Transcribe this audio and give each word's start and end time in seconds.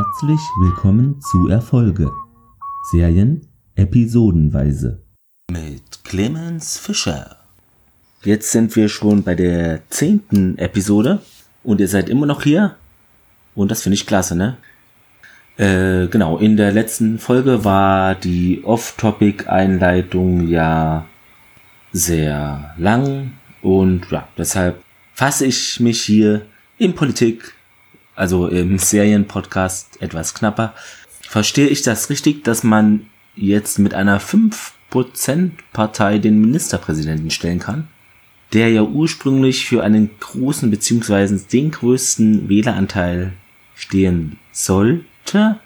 Herzlich 0.00 0.40
willkommen 0.58 1.20
zu 1.20 1.48
Erfolge. 1.48 2.10
Serien 2.90 3.46
episodenweise. 3.74 5.02
Mit 5.52 6.04
Clemens 6.04 6.78
Fischer. 6.78 7.36
Jetzt 8.24 8.50
sind 8.50 8.74
wir 8.76 8.88
schon 8.88 9.22
bei 9.24 9.34
der 9.34 9.82
zehnten 9.90 10.56
Episode 10.56 11.20
und 11.62 11.82
ihr 11.82 11.88
seid 11.88 12.08
immer 12.08 12.24
noch 12.24 12.44
hier. 12.44 12.76
Und 13.54 13.70
das 13.70 13.82
finde 13.82 13.94
ich 13.96 14.06
klasse, 14.06 14.34
ne? 14.36 14.56
Äh, 15.58 16.06
genau, 16.06 16.38
in 16.38 16.56
der 16.56 16.72
letzten 16.72 17.18
Folge 17.18 17.66
war 17.66 18.14
die 18.14 18.62
Off-Topic-Einleitung 18.64 20.48
ja 20.48 21.04
sehr 21.92 22.74
lang 22.78 23.32
und 23.60 24.10
ja, 24.10 24.26
deshalb 24.38 24.82
fasse 25.12 25.44
ich 25.44 25.78
mich 25.78 26.00
hier 26.00 26.46
in 26.78 26.94
Politik 26.94 27.52
also 28.20 28.48
im 28.48 28.78
Serienpodcast 28.78 30.02
etwas 30.02 30.34
knapper. 30.34 30.74
Verstehe 31.22 31.68
ich 31.68 31.80
das 31.80 32.10
richtig, 32.10 32.44
dass 32.44 32.62
man 32.62 33.06
jetzt 33.34 33.78
mit 33.78 33.94
einer 33.94 34.20
5%-Partei 34.20 36.18
den 36.18 36.38
Ministerpräsidenten 36.38 37.30
stellen 37.30 37.60
kann? 37.60 37.88
Der 38.52 38.68
ja 38.68 38.82
ursprünglich 38.82 39.64
für 39.64 39.82
einen 39.82 40.10
großen 40.20 40.70
beziehungsweise 40.70 41.38
den 41.38 41.70
größten 41.70 42.48
Wähleranteil 42.48 43.32
stehen 43.74 44.38
sollte. 44.52 45.58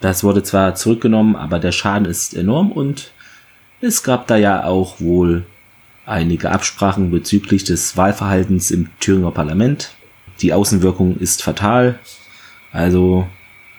Das 0.00 0.22
wurde 0.22 0.42
zwar 0.42 0.74
zurückgenommen, 0.74 1.34
aber 1.34 1.60
der 1.60 1.72
Schaden 1.72 2.06
ist 2.06 2.34
enorm 2.34 2.72
und 2.72 3.12
es 3.80 4.02
gab 4.02 4.26
da 4.26 4.36
ja 4.36 4.64
auch 4.64 5.00
wohl 5.00 5.46
einige 6.04 6.50
Absprachen 6.50 7.10
bezüglich 7.10 7.64
des 7.64 7.96
Wahlverhaltens 7.96 8.70
im 8.70 8.90
Thüringer 9.00 9.30
Parlament. 9.30 9.94
Die 10.40 10.52
Außenwirkung 10.52 11.18
ist 11.18 11.42
fatal. 11.42 11.98
Also 12.72 13.28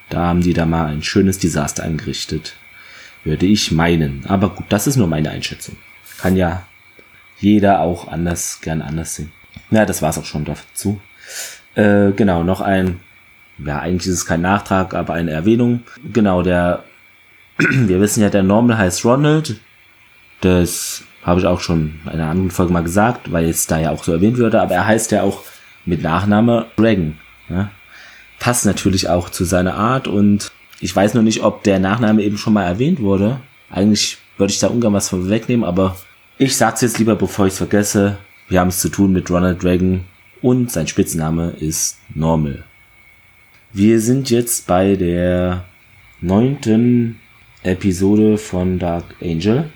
da 0.10 0.28
haben 0.28 0.42
die 0.42 0.54
da 0.54 0.66
mal 0.66 0.86
ein 0.86 1.04
schönes 1.04 1.40
Desaster 1.40 1.84
angerichtet. 1.84 2.56
Würde 3.24 3.46
ich 3.46 3.72
meinen. 3.72 4.26
Aber 4.28 4.50
gut, 4.50 4.66
das 4.70 4.88
ist 4.88 4.98
nur 4.98 5.08
meine 5.08 5.32
Einschätzung. 5.32 5.78
Kann 6.18 6.36
ja 6.36 6.64
jeder 7.40 7.82
auch 7.82 8.08
anders, 8.08 8.60
gern 8.62 8.82
anders 8.82 9.16
sehen. 9.16 9.32
Ja, 9.72 9.86
das 9.86 10.02
war's 10.02 10.18
auch 10.18 10.26
schon 10.26 10.46
dazu. 10.46 11.02
Äh, 11.76 12.12
genau, 12.12 12.44
noch 12.44 12.62
ein, 12.62 13.00
ja, 13.58 13.80
eigentlich 13.80 14.08
ist 14.08 14.20
es 14.20 14.26
kein 14.26 14.42
Nachtrag, 14.42 14.94
aber 14.94 15.14
eine 15.14 15.32
Erwähnung. 15.32 15.84
Genau, 16.12 16.44
der, 16.44 16.84
wir 17.58 18.00
wissen 18.00 18.22
ja, 18.22 18.30
der 18.30 18.44
Normal 18.44 18.78
heißt 18.78 19.04
Ronald. 19.06 19.60
Das 20.42 21.04
habe 21.24 21.40
ich 21.40 21.46
auch 21.46 21.62
schon 21.62 22.02
in 22.06 22.12
einer 22.12 22.30
anderen 22.30 22.52
Folge 22.52 22.74
mal 22.74 22.84
gesagt, 22.84 23.32
weil 23.32 23.46
es 23.46 23.66
da 23.66 23.80
ja 23.80 23.92
auch 23.92 24.04
so 24.04 24.12
erwähnt 24.12 24.38
würde, 24.38 24.62
aber 24.62 24.76
er 24.76 24.86
heißt 24.86 25.12
ja 25.12 25.24
auch 25.24 25.44
mit 25.86 26.02
Nachname 26.02 26.68
Dragon. 26.76 27.18
Ja? 27.50 27.72
Passt 28.40 28.66
natürlich 28.66 29.10
auch 29.10 29.30
zu 29.30 29.44
seiner 29.44 29.76
Art 29.76 30.08
und 30.08 30.52
ich 30.80 30.96
weiß 30.96 31.14
noch 31.14 31.22
nicht, 31.22 31.44
ob 31.44 31.64
der 31.64 31.80
Nachname 31.80 32.24
eben 32.24 32.38
schon 32.38 32.54
mal 32.54 32.66
erwähnt 32.66 33.00
wurde. 33.00 33.40
Eigentlich 33.70 34.18
würde 34.38 34.52
ich 34.52 34.60
da 34.60 34.68
ungern 34.68 34.94
was 34.94 35.10
von 35.10 35.30
wegnehmen, 35.30 35.64
aber 35.64 35.96
ich 36.38 36.58
sag's 36.58 36.82
jetzt 36.82 37.00
lieber, 37.00 37.16
bevor 37.16 37.46
ich 37.48 37.54
es 37.54 37.58
vergesse. 37.58 38.18
Wir 38.50 38.60
haben 38.60 38.68
es 38.68 38.80
zu 38.80 38.90
tun 38.90 39.14
mit 39.14 39.30
Ronald 39.30 39.64
Dragon 39.64 40.04
und 40.42 40.72
sein 40.72 40.88
Spitzname 40.88 41.52
ist 41.60 42.00
Normal. 42.14 42.64
Wir 43.72 44.00
sind 44.02 44.30
jetzt 44.30 44.68
bei 44.68 44.96
der 44.96 45.66
neunten 46.22 47.20
Episode 47.64 48.38
von 48.38 48.78
Dark 48.78 49.16
Angel 49.22 49.70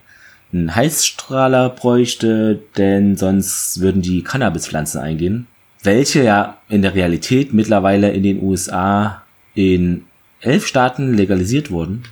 Heißstrahler 0.52 1.70
bräuchte, 1.70 2.60
denn 2.76 3.16
sonst 3.16 3.80
würden 3.80 4.00
die 4.00 4.22
Cannabispflanzen 4.22 5.00
eingehen, 5.00 5.46
welche 5.82 6.22
ja 6.22 6.58
in 6.68 6.82
der 6.82 6.94
Realität 6.94 7.52
mittlerweile 7.52 8.10
in 8.10 8.22
den 8.22 8.42
USA 8.42 9.22
in 9.54 10.04
elf 10.40 10.66
Staaten 10.66 11.14
legalisiert 11.14 11.70
wurden, 11.70 12.04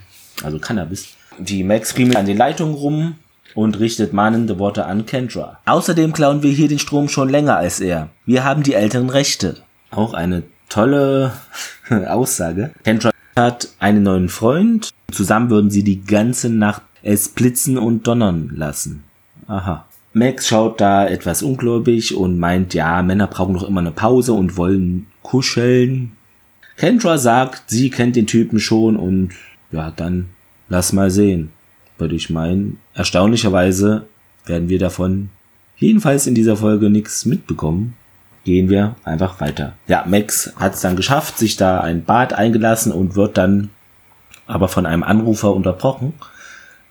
also 0.42 0.58
Cannabis. 0.58 1.14
Die 1.38 1.64
Max 1.64 1.92
friemelt 1.92 2.16
an 2.16 2.26
den 2.26 2.36
Leitungen 2.36 2.74
rum 2.74 3.14
und 3.54 3.78
richtet 3.78 4.12
mahnende 4.12 4.58
Worte 4.58 4.86
an 4.86 5.06
Kendra. 5.06 5.58
Außerdem 5.64 6.12
klauen 6.12 6.42
wir 6.42 6.50
hier 6.50 6.68
den 6.68 6.78
Strom 6.78 7.08
schon 7.08 7.28
länger 7.28 7.56
als 7.56 7.80
er. 7.80 8.08
Wir 8.26 8.44
haben 8.44 8.62
die 8.62 8.74
älteren 8.74 9.08
Rechte. 9.08 9.56
Auch 9.90 10.12
eine 10.12 10.42
tolle 10.68 11.32
Aussage. 12.08 12.72
Kendra 12.84 13.12
hat 13.36 13.68
einen 13.78 14.02
neuen 14.02 14.28
Freund. 14.28 14.90
Zusammen 15.12 15.50
würden 15.50 15.70
sie 15.70 15.84
die 15.84 16.02
ganze 16.02 16.48
Nacht 16.48 16.82
es 17.02 17.28
blitzen 17.28 17.78
und 17.78 18.06
donnern 18.06 18.50
lassen. 18.56 19.04
Aha. 19.46 19.86
Max 20.12 20.48
schaut 20.48 20.80
da 20.80 21.06
etwas 21.06 21.42
ungläubig 21.42 22.16
und 22.16 22.38
meint, 22.38 22.74
ja, 22.74 23.02
Männer 23.02 23.26
brauchen 23.26 23.54
doch 23.54 23.68
immer 23.68 23.80
eine 23.80 23.92
Pause 23.92 24.32
und 24.32 24.56
wollen 24.56 25.06
kuscheln. 25.22 26.12
Kendra 26.76 27.18
sagt, 27.18 27.70
sie 27.70 27.90
kennt 27.90 28.16
den 28.16 28.26
Typen 28.26 28.58
schon 28.58 28.96
und 28.96 29.34
ja, 29.70 29.90
dann 29.90 30.30
lass 30.68 30.92
mal 30.92 31.10
sehen. 31.10 31.50
Würde 31.98 32.14
ich 32.14 32.30
meinen. 32.30 32.78
Erstaunlicherweise 32.94 34.06
werden 34.46 34.68
wir 34.68 34.78
davon 34.78 35.28
jedenfalls 35.76 36.26
in 36.26 36.34
dieser 36.34 36.56
Folge 36.56 36.90
nichts 36.90 37.24
mitbekommen 37.26 37.94
gehen 38.46 38.70
wir 38.70 38.94
einfach 39.04 39.40
weiter. 39.40 39.74
Ja, 39.88 40.04
Max 40.06 40.52
hat 40.56 40.74
es 40.74 40.80
dann 40.80 40.96
geschafft, 40.96 41.36
sich 41.36 41.56
da 41.56 41.80
ein 41.80 42.04
Bad 42.04 42.32
eingelassen 42.32 42.92
und 42.92 43.16
wird 43.16 43.36
dann 43.36 43.70
aber 44.46 44.68
von 44.68 44.86
einem 44.86 45.02
Anrufer 45.02 45.52
unterbrochen. 45.52 46.14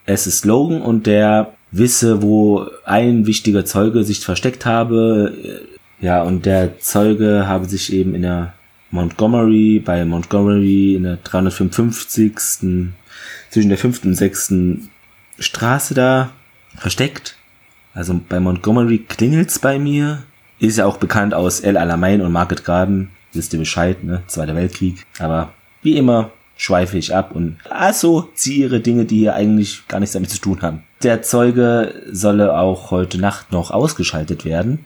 Es 0.06 0.28
ist 0.28 0.46
Logan 0.46 0.82
und 0.82 1.08
der 1.08 1.54
wisse, 1.72 2.22
wo 2.22 2.68
ein 2.84 3.26
wichtiger 3.26 3.66
Zeuge 3.66 4.04
sich 4.04 4.20
versteckt 4.20 4.66
habe. 4.66 5.62
Ja, 6.02 6.22
und 6.24 6.46
der 6.46 6.80
Zeuge 6.80 7.48
habe 7.48 7.66
sich 7.66 7.92
eben 7.94 8.14
in 8.14 8.24
der 8.24 8.54
Montgomery, 8.92 9.82
bei 9.84 10.04
Montgomery 10.04 10.96
in 10.96 11.04
der 11.04 11.18
355. 11.24 12.36
zwischen 12.38 13.70
der 13.70 13.78
5. 13.78 14.04
und 14.04 14.16
6. 14.16 14.54
Straße 15.40 15.94
da 15.94 16.32
versteckt. 16.76 17.38
Also 17.94 18.20
bei 18.28 18.42
Montgomery 18.42 19.00
klingelt's 19.00 19.58
bei 19.60 19.80
mir. 19.80 20.24
Ist 20.66 20.78
ja 20.78 20.88
auch 20.88 20.98
bekannt 20.98 21.36
aus 21.36 21.60
El 21.60 21.78
Alamein 21.78 22.22
und 22.22 22.32
Market 22.32 22.66
Garden. 22.66 23.12
Wisst 23.34 23.54
ihr 23.54 23.60
Bescheid, 23.60 24.04
ne? 24.04 24.24
Zweiter 24.26 24.56
Weltkrieg. 24.56 25.06
Aber 25.20 25.54
wie 25.84 25.96
immer 25.96 26.32
schweife 26.58 26.98
ich 26.98 27.14
ab 27.14 27.36
und 27.36 27.58
ziehe 28.34 28.66
ihre 28.66 28.80
Dinge, 28.80 29.06
die 29.06 29.20
hier 29.20 29.36
eigentlich 29.36 29.88
gar 29.88 30.00
nichts 30.00 30.14
damit 30.14 30.32
zu 30.32 30.42
tun 30.42 30.64
haben. 30.64 30.82
Der 31.04 31.22
Zeuge 31.22 31.94
solle 32.12 32.58
auch 32.58 32.90
heute 32.90 33.20
Nacht 33.20 33.52
noch 33.52 33.70
ausgeschaltet 33.70 34.44
werden. 34.44 34.86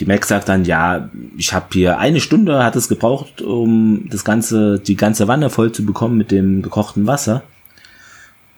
Die 0.00 0.06
Max 0.06 0.28
sagt 0.28 0.48
dann, 0.48 0.64
ja, 0.64 1.10
ich 1.36 1.52
habe 1.52 1.66
hier 1.72 1.98
eine 1.98 2.20
Stunde 2.20 2.64
hat 2.64 2.76
es 2.76 2.88
gebraucht, 2.88 3.42
um 3.42 4.08
das 4.08 4.24
ganze, 4.24 4.78
die 4.78 4.96
ganze 4.96 5.28
Wanne 5.28 5.50
voll 5.50 5.72
zu 5.72 5.84
bekommen 5.84 6.16
mit 6.16 6.30
dem 6.30 6.62
gekochten 6.62 7.06
Wasser. 7.06 7.42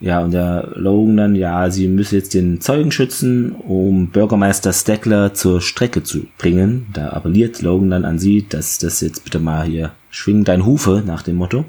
Ja, 0.01 0.21
und 0.21 0.31
der 0.31 0.71
Logan 0.73 1.15
dann, 1.15 1.35
ja, 1.35 1.69
sie 1.69 1.87
müsse 1.87 2.15
jetzt 2.15 2.33
den 2.33 2.59
Zeugen 2.59 2.91
schützen, 2.91 3.51
um 3.51 4.07
Bürgermeister 4.07 4.73
Steckler 4.73 5.35
zur 5.35 5.61
Strecke 5.61 6.01
zu 6.01 6.25
bringen. 6.39 6.87
Da 6.91 7.09
appelliert 7.09 7.61
Logan 7.61 7.91
dann 7.91 8.05
an 8.05 8.17
sie, 8.17 8.47
dass 8.49 8.79
das 8.79 8.99
jetzt 9.01 9.23
bitte 9.23 9.39
mal 9.39 9.63
hier 9.63 9.91
schwingen 10.09 10.43
dein 10.43 10.65
Hufe 10.65 11.03
nach 11.05 11.21
dem 11.21 11.35
Motto. 11.35 11.65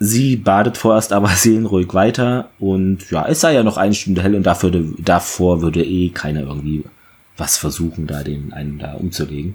Sie 0.00 0.34
badet 0.34 0.76
vorerst 0.76 1.12
aber 1.12 1.28
seelenruhig 1.36 1.94
weiter 1.94 2.48
und 2.58 3.08
ja, 3.12 3.26
es 3.28 3.40
sei 3.40 3.54
ja 3.54 3.62
noch 3.62 3.76
eine 3.76 3.94
Stunde 3.94 4.22
hell 4.24 4.34
und 4.34 4.44
dafür, 4.44 4.72
davor 4.98 5.62
würde 5.62 5.84
eh 5.84 6.08
keiner 6.08 6.40
irgendwie 6.40 6.82
was 7.36 7.56
versuchen, 7.56 8.08
da 8.08 8.24
den 8.24 8.52
einen 8.52 8.80
da 8.80 8.94
umzulegen. 8.94 9.54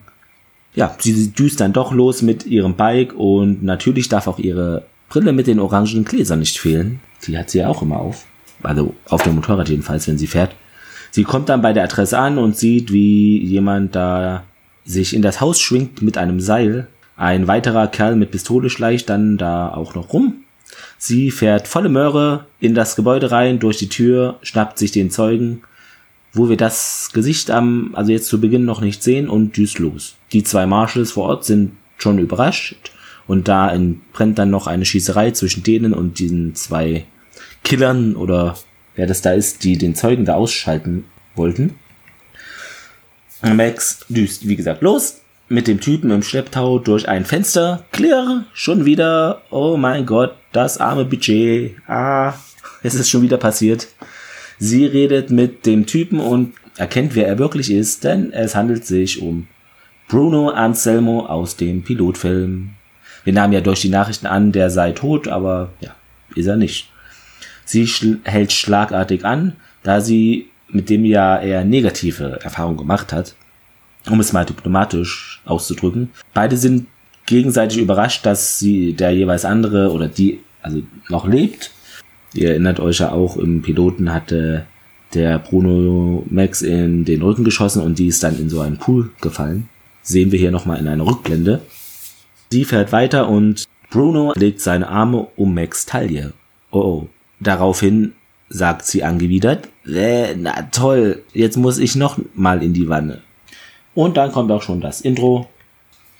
Ja, 0.73 0.95
sie 0.97 1.31
düst 1.31 1.59
dann 1.59 1.73
doch 1.73 1.91
los 1.91 2.21
mit 2.21 2.45
ihrem 2.45 2.75
Bike 2.75 3.13
und 3.13 3.63
natürlich 3.63 4.07
darf 4.07 4.27
auch 4.27 4.39
ihre 4.39 4.83
Brille 5.09 5.31
mit 5.31 5.47
den 5.47 5.59
orangen 5.59 6.05
Gläsern 6.05 6.39
nicht 6.39 6.59
fehlen. 6.59 6.99
Die 7.25 7.37
hat 7.37 7.49
sie 7.49 7.59
ja 7.59 7.69
auch 7.69 7.81
immer 7.81 7.99
auf. 7.99 8.25
Also 8.63 8.95
auf 9.09 9.23
dem 9.23 9.35
Motorrad 9.35 9.69
jedenfalls, 9.69 10.07
wenn 10.07 10.17
sie 10.17 10.27
fährt. 10.27 10.55
Sie 11.11 11.23
kommt 11.23 11.49
dann 11.49 11.61
bei 11.61 11.73
der 11.73 11.83
Adresse 11.83 12.17
an 12.17 12.37
und 12.37 12.57
sieht, 12.57 12.91
wie 12.91 13.43
jemand 13.43 13.95
da 13.95 14.43
sich 14.85 15.15
in 15.15 15.21
das 15.21 15.41
Haus 15.41 15.59
schwingt 15.59 16.01
mit 16.01 16.17
einem 16.17 16.39
Seil. 16.39 16.87
Ein 17.15 17.47
weiterer 17.47 17.87
Kerl 17.87 18.15
mit 18.15 18.31
Pistole 18.31 18.69
schleicht 18.69 19.09
dann 19.09 19.37
da 19.37 19.73
auch 19.73 19.95
noch 19.95 20.13
rum. 20.13 20.43
Sie 20.97 21.31
fährt 21.31 21.67
volle 21.67 21.89
Möhre 21.89 22.45
in 22.59 22.75
das 22.75 22.95
Gebäude 22.95 23.31
rein, 23.31 23.59
durch 23.59 23.77
die 23.77 23.89
Tür, 23.89 24.37
schnappt 24.41 24.77
sich 24.77 24.91
den 24.91 25.11
Zeugen, 25.11 25.61
wo 26.33 26.49
wir 26.49 26.57
das 26.57 27.11
Gesicht 27.13 27.51
am, 27.51 27.91
also 27.93 28.11
jetzt 28.11 28.27
zu 28.27 28.41
Beginn 28.41 28.65
noch 28.65 28.81
nicht 28.81 29.01
sehen 29.01 29.29
und 29.29 29.55
düst 29.55 29.79
los. 29.79 30.15
Die 30.33 30.43
zwei 30.43 30.65
Marshals 30.65 31.11
vor 31.11 31.25
Ort 31.25 31.45
sind 31.45 31.71
schon 31.97 32.19
überrascht 32.19 32.91
und 33.27 33.47
da 33.47 33.77
brennt 34.13 34.39
dann 34.39 34.49
noch 34.49 34.67
eine 34.67 34.85
Schießerei 34.85 35.31
zwischen 35.31 35.63
denen 35.63 35.93
und 35.93 36.19
diesen 36.19 36.55
zwei 36.55 37.05
Killern 37.63 38.15
oder 38.15 38.57
wer 38.95 39.07
das 39.07 39.21
da 39.21 39.33
ist, 39.33 39.63
die 39.63 39.77
den 39.77 39.95
Zeugen 39.95 40.25
da 40.25 40.35
ausschalten 40.35 41.05
wollten. 41.35 41.75
Max 43.41 44.05
düst, 44.09 44.47
wie 44.47 44.55
gesagt, 44.55 44.81
los 44.81 45.21
mit 45.49 45.67
dem 45.67 45.79
Typen 45.79 46.11
im 46.11 46.23
Schlepptau 46.23 46.79
durch 46.79 47.07
ein 47.07 47.25
Fenster. 47.25 47.85
Clear, 47.91 48.45
schon 48.53 48.85
wieder. 48.85 49.41
Oh 49.49 49.77
mein 49.77 50.05
Gott, 50.05 50.33
das 50.51 50.77
arme 50.77 51.05
Budget. 51.05 51.75
Ah, 51.87 52.33
es 52.83 52.95
ist 52.95 53.09
schon 53.09 53.21
wieder 53.21 53.37
passiert. 53.37 53.87
Sie 54.59 54.85
redet 54.85 55.29
mit 55.29 55.65
dem 55.65 55.85
Typen 55.85 56.19
und 56.19 56.53
erkennt, 56.77 57.15
wer 57.15 57.27
er 57.27 57.39
wirklich 57.39 57.71
ist, 57.71 58.03
denn 58.03 58.31
es 58.33 58.55
handelt 58.55 58.85
sich 58.85 59.21
um 59.21 59.47
Bruno 60.07 60.49
Anselmo 60.49 61.25
aus 61.25 61.55
dem 61.55 61.83
Pilotfilm. 61.83 62.71
Wir 63.27 63.33
nahmen 63.33 63.51
ja 63.51 63.59
durch 63.59 63.81
die 63.81 63.89
Nachrichten 63.89 64.25
an, 64.25 64.53
der 64.53 64.69
sei 64.69 64.93
tot, 64.93 65.27
aber 65.27 65.69
ja, 65.81 65.93
ist 66.35 66.47
er 66.47 66.55
nicht. 66.55 66.89
Sie 67.65 67.85
schl 67.85 68.19
hält 68.23 68.53
schlagartig 68.53 69.25
an, 69.25 69.57
da 69.83 69.99
sie 69.99 70.47
mit 70.69 70.89
dem 70.89 71.03
ja 71.03 71.37
eher 71.39 71.65
negative 71.65 72.39
Erfahrungen 72.41 72.77
gemacht 72.77 73.11
hat 73.11 73.35
um 74.09 74.19
es 74.19 74.33
mal 74.33 74.45
diplomatisch 74.45 75.41
auszudrücken. 75.45 76.09
Beide 76.33 76.57
sind 76.57 76.87
gegenseitig 77.25 77.77
überrascht, 77.77 78.25
dass 78.25 78.59
sie 78.59 78.93
der 78.93 79.11
jeweils 79.11 79.45
andere 79.45 79.91
oder 79.91 80.07
die 80.07 80.39
also 80.61 80.81
noch 81.09 81.27
lebt. 81.27 81.71
Ihr 82.33 82.51
erinnert 82.51 82.79
euch 82.79 82.99
ja 82.99 83.11
auch, 83.11 83.37
im 83.37 83.61
Piloten 83.61 84.13
hatte 84.13 84.65
der 85.13 85.39
Bruno 85.39 86.25
Max 86.29 86.61
in 86.61 87.05
den 87.05 87.21
Rücken 87.21 87.43
geschossen 87.43 87.81
und 87.81 87.99
die 87.99 88.07
ist 88.07 88.23
dann 88.23 88.37
in 88.37 88.49
so 88.49 88.59
einen 88.61 88.77
Pool 88.77 89.09
gefallen. 89.21 89.69
Sehen 90.01 90.31
wir 90.31 90.39
hier 90.39 90.51
nochmal 90.51 90.79
in 90.79 90.87
einer 90.87 91.05
Rückblende. 91.05 91.61
Sie 92.49 92.65
fährt 92.65 92.91
weiter 92.91 93.29
und 93.29 93.65
Bruno 93.89 94.33
legt 94.35 94.61
seine 94.61 94.87
Arme 94.87 95.27
um 95.35 95.53
Max 95.53 95.85
Taille. 95.85 96.33
Oh 96.71 96.79
oh. 96.79 97.09
Daraufhin 97.39 98.13
sagt 98.49 98.85
sie 98.85 99.03
angewidert, 99.03 99.67
äh, 99.85 100.35
na 100.35 100.63
toll, 100.71 101.23
jetzt 101.33 101.57
muss 101.57 101.77
ich 101.77 101.95
noch 101.95 102.19
mal 102.33 102.63
in 102.63 102.73
die 102.73 102.89
Wanne. 102.89 103.21
Und 103.93 104.17
dann 104.17 104.31
kommt 104.31 104.51
auch 104.51 104.61
schon 104.61 104.81
das 104.81 105.01
Intro. 105.01 105.47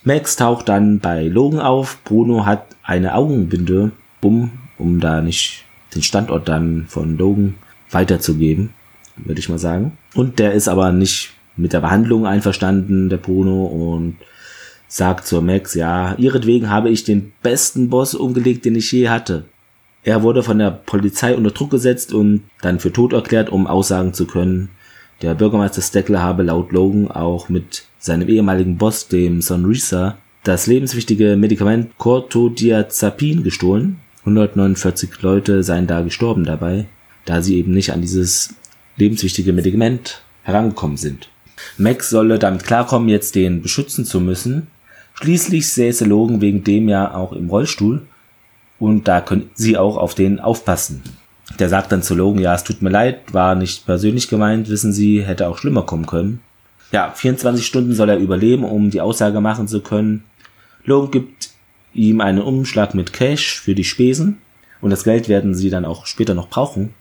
Max 0.03 0.35
taucht 0.35 0.69
dann 0.69 0.99
bei 0.99 1.23
Logan 1.23 1.59
auf. 1.59 1.99
Bruno 2.03 2.45
hat 2.45 2.65
eine 2.83 3.15
Augenbinde 3.15 3.91
um, 4.21 4.51
um 4.77 4.99
da 4.99 5.21
nicht 5.21 5.65
den 5.95 6.01
Standort 6.01 6.47
dann 6.47 6.85
von 6.87 7.17
Logan 7.17 7.55
weiterzugeben, 7.91 8.73
würde 9.15 9.39
ich 9.39 9.49
mal 9.49 9.59
sagen. 9.59 9.97
Und 10.13 10.39
der 10.39 10.53
ist 10.53 10.67
aber 10.67 10.91
nicht 10.91 11.31
mit 11.55 11.73
der 11.73 11.81
Behandlung 11.81 12.25
einverstanden, 12.25 13.09
der 13.09 13.17
Bruno, 13.17 13.65
und 13.65 14.17
sagt 14.87 15.27
zur 15.27 15.41
Max, 15.41 15.73
ja, 15.73 16.15
ihretwegen 16.17 16.69
habe 16.69 16.89
ich 16.89 17.03
den 17.03 17.33
besten 17.41 17.89
Boss 17.89 18.15
umgelegt, 18.15 18.65
den 18.65 18.75
ich 18.75 18.91
je 18.91 19.09
hatte. 19.09 19.45
Er 20.03 20.23
wurde 20.23 20.43
von 20.43 20.59
der 20.59 20.71
Polizei 20.71 21.35
unter 21.35 21.51
Druck 21.51 21.71
gesetzt 21.71 22.13
und 22.13 22.43
dann 22.61 22.79
für 22.79 22.93
tot 22.93 23.13
erklärt, 23.13 23.49
um 23.49 23.67
aussagen 23.67 24.13
zu 24.13 24.25
können, 24.25 24.69
der 25.21 25.33
Bürgermeister 25.33 25.81
Steckler 25.81 26.21
habe 26.21 26.43
laut 26.43 26.71
Logan 26.71 27.09
auch 27.09 27.49
mit 27.49 27.85
seinem 27.97 28.29
ehemaligen 28.29 28.77
Boss, 28.77 29.07
dem 29.07 29.41
Sonrisa, 29.41 30.17
das 30.43 30.67
lebenswichtige 30.67 31.35
Medikament 31.35 31.97
Cortodiazepin 31.97 33.43
gestohlen. 33.43 33.97
149 34.21 35.21
Leute 35.21 35.63
seien 35.63 35.87
da 35.87 36.01
gestorben 36.01 36.43
dabei, 36.43 36.85
da 37.25 37.41
sie 37.41 37.57
eben 37.57 37.73
nicht 37.73 37.91
an 37.93 38.01
dieses 38.01 38.53
lebenswichtige 38.97 39.53
Medikament 39.53 40.21
herangekommen 40.43 40.97
sind. 40.97 41.29
Max 41.77 42.11
solle 42.11 42.37
damit 42.37 42.63
klarkommen, 42.63 43.09
jetzt 43.09 43.33
den 43.33 43.63
beschützen 43.63 44.05
zu 44.05 44.19
müssen. 44.21 44.67
Schließlich 45.21 45.71
säße 45.71 46.05
Logan 46.05 46.41
wegen 46.41 46.63
dem 46.63 46.89
ja 46.89 47.13
auch 47.13 47.33
im 47.33 47.49
Rollstuhl 47.49 48.03
und 48.79 49.07
da 49.07 49.21
können 49.21 49.49
sie 49.55 49.77
auch 49.77 49.97
auf 49.97 50.15
den 50.15 50.39
aufpassen. 50.39 51.01
Der 51.59 51.69
sagt 51.69 51.91
dann 51.91 52.03
zu 52.03 52.13
Logan, 52.13 52.41
ja, 52.41 52.53
es 52.53 52.63
tut 52.63 52.81
mir 52.81 52.89
leid, 52.89 53.33
war 53.33 53.55
nicht 53.55 53.85
persönlich 53.85 54.27
gemeint, 54.27 54.69
wissen 54.69 54.93
Sie, 54.93 55.23
hätte 55.23 55.47
auch 55.47 55.57
schlimmer 55.57 55.83
kommen 55.83 56.05
können. 56.05 56.41
Ja, 56.91 57.11
24 57.11 57.65
Stunden 57.65 57.93
soll 57.93 58.09
er 58.09 58.17
überleben, 58.17 58.63
um 58.63 58.89
die 58.91 59.01
Aussage 59.01 59.41
machen 59.41 59.67
zu 59.67 59.81
können. 59.81 60.23
Logan 60.85 61.11
gibt 61.11 61.49
ihm 61.93 62.21
einen 62.21 62.41
Umschlag 62.41 62.93
mit 62.93 63.11
Cash 63.11 63.59
für 63.59 63.75
die 63.75 63.83
Spesen 63.83 64.37
und 64.81 64.91
das 64.91 65.03
Geld 65.03 65.29
werden 65.29 65.55
sie 65.55 65.69
dann 65.69 65.85
auch 65.85 66.05
später 66.05 66.33
noch 66.33 66.49
brauchen. 66.49 66.93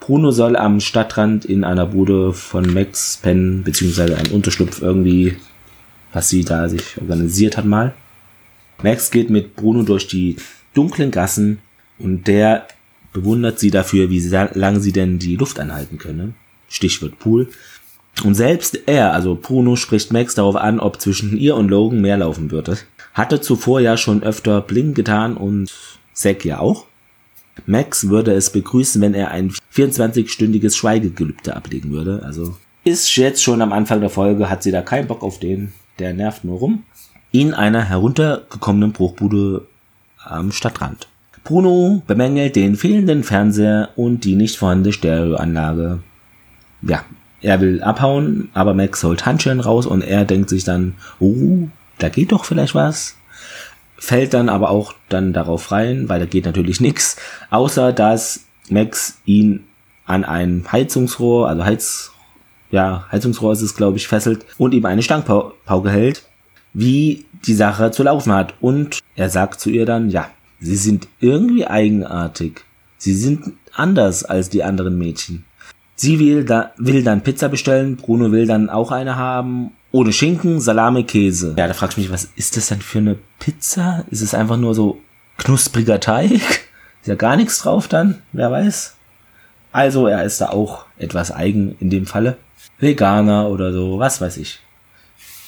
Bruno 0.00 0.30
soll 0.30 0.56
am 0.56 0.80
Stadtrand 0.80 1.44
in 1.44 1.64
einer 1.64 1.86
Bude 1.86 2.32
von 2.32 2.72
Max 2.72 3.18
pennen, 3.22 3.62
beziehungsweise 3.62 4.16
ein 4.16 4.28
Unterschlupf 4.28 4.82
irgendwie, 4.82 5.36
was 6.12 6.28
sie 6.28 6.44
da 6.44 6.68
sich 6.68 7.00
organisiert 7.00 7.56
hat 7.56 7.64
mal. 7.64 7.94
Max 8.82 9.10
geht 9.10 9.30
mit 9.30 9.56
Bruno 9.56 9.82
durch 9.82 10.08
die 10.08 10.36
dunklen 10.74 11.10
Gassen 11.10 11.58
und 11.98 12.26
der 12.26 12.66
bewundert 13.12 13.58
sie 13.58 13.70
dafür, 13.70 14.10
wie 14.10 14.20
lange 14.20 14.80
sie 14.80 14.92
denn 14.92 15.18
die 15.18 15.36
Luft 15.36 15.60
anhalten 15.60 15.98
könne. 15.98 16.34
Stichwort 16.68 17.18
Pool. 17.18 17.48
Und 18.24 18.34
selbst 18.34 18.78
er, 18.86 19.12
also 19.12 19.38
Bruno, 19.40 19.76
spricht 19.76 20.12
Max 20.12 20.34
darauf 20.34 20.56
an, 20.56 20.80
ob 20.80 21.00
zwischen 21.00 21.36
ihr 21.36 21.56
und 21.56 21.68
Logan 21.68 22.00
mehr 22.00 22.18
laufen 22.18 22.50
würde. 22.50 22.78
Hatte 23.14 23.40
zuvor 23.40 23.80
ja 23.80 23.96
schon 23.96 24.22
öfter 24.22 24.60
Bling 24.60 24.94
getan 24.94 25.36
und 25.36 25.72
Zack 26.12 26.44
ja 26.44 26.58
auch. 26.58 26.86
Max 27.66 28.08
würde 28.08 28.32
es 28.32 28.50
begrüßen, 28.50 29.00
wenn 29.00 29.14
er 29.14 29.30
ein 29.30 29.52
24-stündiges 29.74 30.76
Schweigegelübde 30.76 31.54
ablegen 31.54 31.90
würde. 31.90 32.22
Also 32.24 32.56
ist 32.84 33.14
jetzt 33.16 33.42
schon 33.42 33.62
am 33.62 33.72
Anfang 33.72 34.00
der 34.00 34.10
Folge, 34.10 34.50
hat 34.50 34.62
sie 34.62 34.72
da 34.72 34.82
keinen 34.82 35.06
Bock 35.06 35.22
auf 35.22 35.38
den, 35.38 35.72
der 35.98 36.14
nervt 36.14 36.44
nur 36.44 36.58
rum. 36.58 36.84
In 37.30 37.54
einer 37.54 37.82
heruntergekommenen 37.82 38.92
Bruchbude 38.92 39.66
am 40.24 40.52
Stadtrand. 40.52 41.08
Bruno 41.44 42.02
bemängelt 42.06 42.56
den 42.56 42.76
fehlenden 42.76 43.24
Fernseher 43.24 43.90
und 43.96 44.24
die 44.24 44.36
nicht 44.36 44.56
vorhandene 44.56 44.92
Stereoanlage. 44.92 46.00
Ja, 46.82 47.04
er 47.40 47.60
will 47.60 47.82
abhauen, 47.82 48.50
aber 48.54 48.74
Max 48.74 49.02
holt 49.02 49.26
Handschellen 49.26 49.60
raus 49.60 49.86
und 49.86 50.02
er 50.02 50.24
denkt 50.24 50.48
sich 50.48 50.64
dann, 50.64 50.94
oh, 51.18 51.68
da 51.98 52.08
geht 52.08 52.32
doch 52.32 52.44
vielleicht 52.44 52.74
was. 52.74 53.16
Fällt 53.96 54.34
dann 54.34 54.48
aber 54.48 54.70
auch 54.70 54.94
dann 55.08 55.32
darauf 55.32 55.72
rein, 55.72 56.08
weil 56.08 56.20
da 56.20 56.26
geht 56.26 56.44
natürlich 56.44 56.80
nichts, 56.80 57.16
außer 57.50 57.92
dass 57.92 58.46
Max 58.68 59.20
ihn 59.24 59.64
an 60.04 60.24
ein 60.24 60.64
Heizungsrohr, 60.70 61.48
also 61.48 61.64
Heiz, 61.64 62.11
ja, 62.72 63.06
Heizungsrohr 63.12 63.52
ist 63.52 63.62
es, 63.62 63.76
glaube 63.76 63.98
ich, 63.98 64.08
fesselt 64.08 64.44
und 64.58 64.74
ihm 64.74 64.84
eine 64.84 65.02
Stangpauke 65.02 65.90
hält, 65.90 66.24
wie 66.72 67.26
die 67.46 67.54
Sache 67.54 67.92
zu 67.92 68.02
laufen 68.02 68.32
hat. 68.32 68.54
Und 68.60 68.98
er 69.14 69.30
sagt 69.30 69.60
zu 69.60 69.70
ihr 69.70 69.86
dann, 69.86 70.10
ja, 70.10 70.28
Sie 70.62 70.76
sind 70.76 71.08
irgendwie 71.18 71.66
eigenartig. 71.66 72.60
Sie 72.96 73.14
sind 73.14 73.52
anders 73.74 74.24
als 74.24 74.48
die 74.48 74.62
anderen 74.62 74.96
Mädchen. 74.96 75.44
Sie 75.96 76.20
will, 76.20 76.44
da, 76.44 76.70
will 76.76 77.02
dann 77.02 77.22
Pizza 77.22 77.48
bestellen, 77.48 77.96
Bruno 77.96 78.30
will 78.30 78.46
dann 78.46 78.70
auch 78.70 78.92
eine 78.92 79.16
haben. 79.16 79.72
Ohne 79.90 80.12
Schinken, 80.12 80.60
Salami, 80.60 81.02
Käse. 81.02 81.56
Ja, 81.58 81.66
da 81.66 81.74
fragst 81.74 81.96
du 81.96 82.00
mich, 82.00 82.12
was 82.12 82.30
ist 82.36 82.56
das 82.56 82.68
denn 82.68 82.80
für 82.80 82.98
eine 82.98 83.18
Pizza? 83.40 84.04
Ist 84.10 84.22
es 84.22 84.34
einfach 84.34 84.56
nur 84.56 84.74
so 84.74 85.00
knuspriger 85.38 85.98
Teig? 85.98 86.30
Ist 86.30 87.08
ja 87.08 87.16
gar 87.16 87.36
nichts 87.36 87.58
drauf 87.58 87.88
dann, 87.88 88.22
wer 88.30 88.52
weiß. 88.52 88.94
Also 89.72 90.06
er 90.06 90.22
ist 90.22 90.40
da 90.40 90.50
auch 90.50 90.86
etwas 90.96 91.32
eigen 91.32 91.74
in 91.80 91.90
dem 91.90 92.06
Falle. 92.06 92.36
Veganer 92.82 93.48
oder 93.48 93.72
so, 93.72 93.98
was 93.98 94.20
weiß 94.20 94.36
ich. 94.36 94.58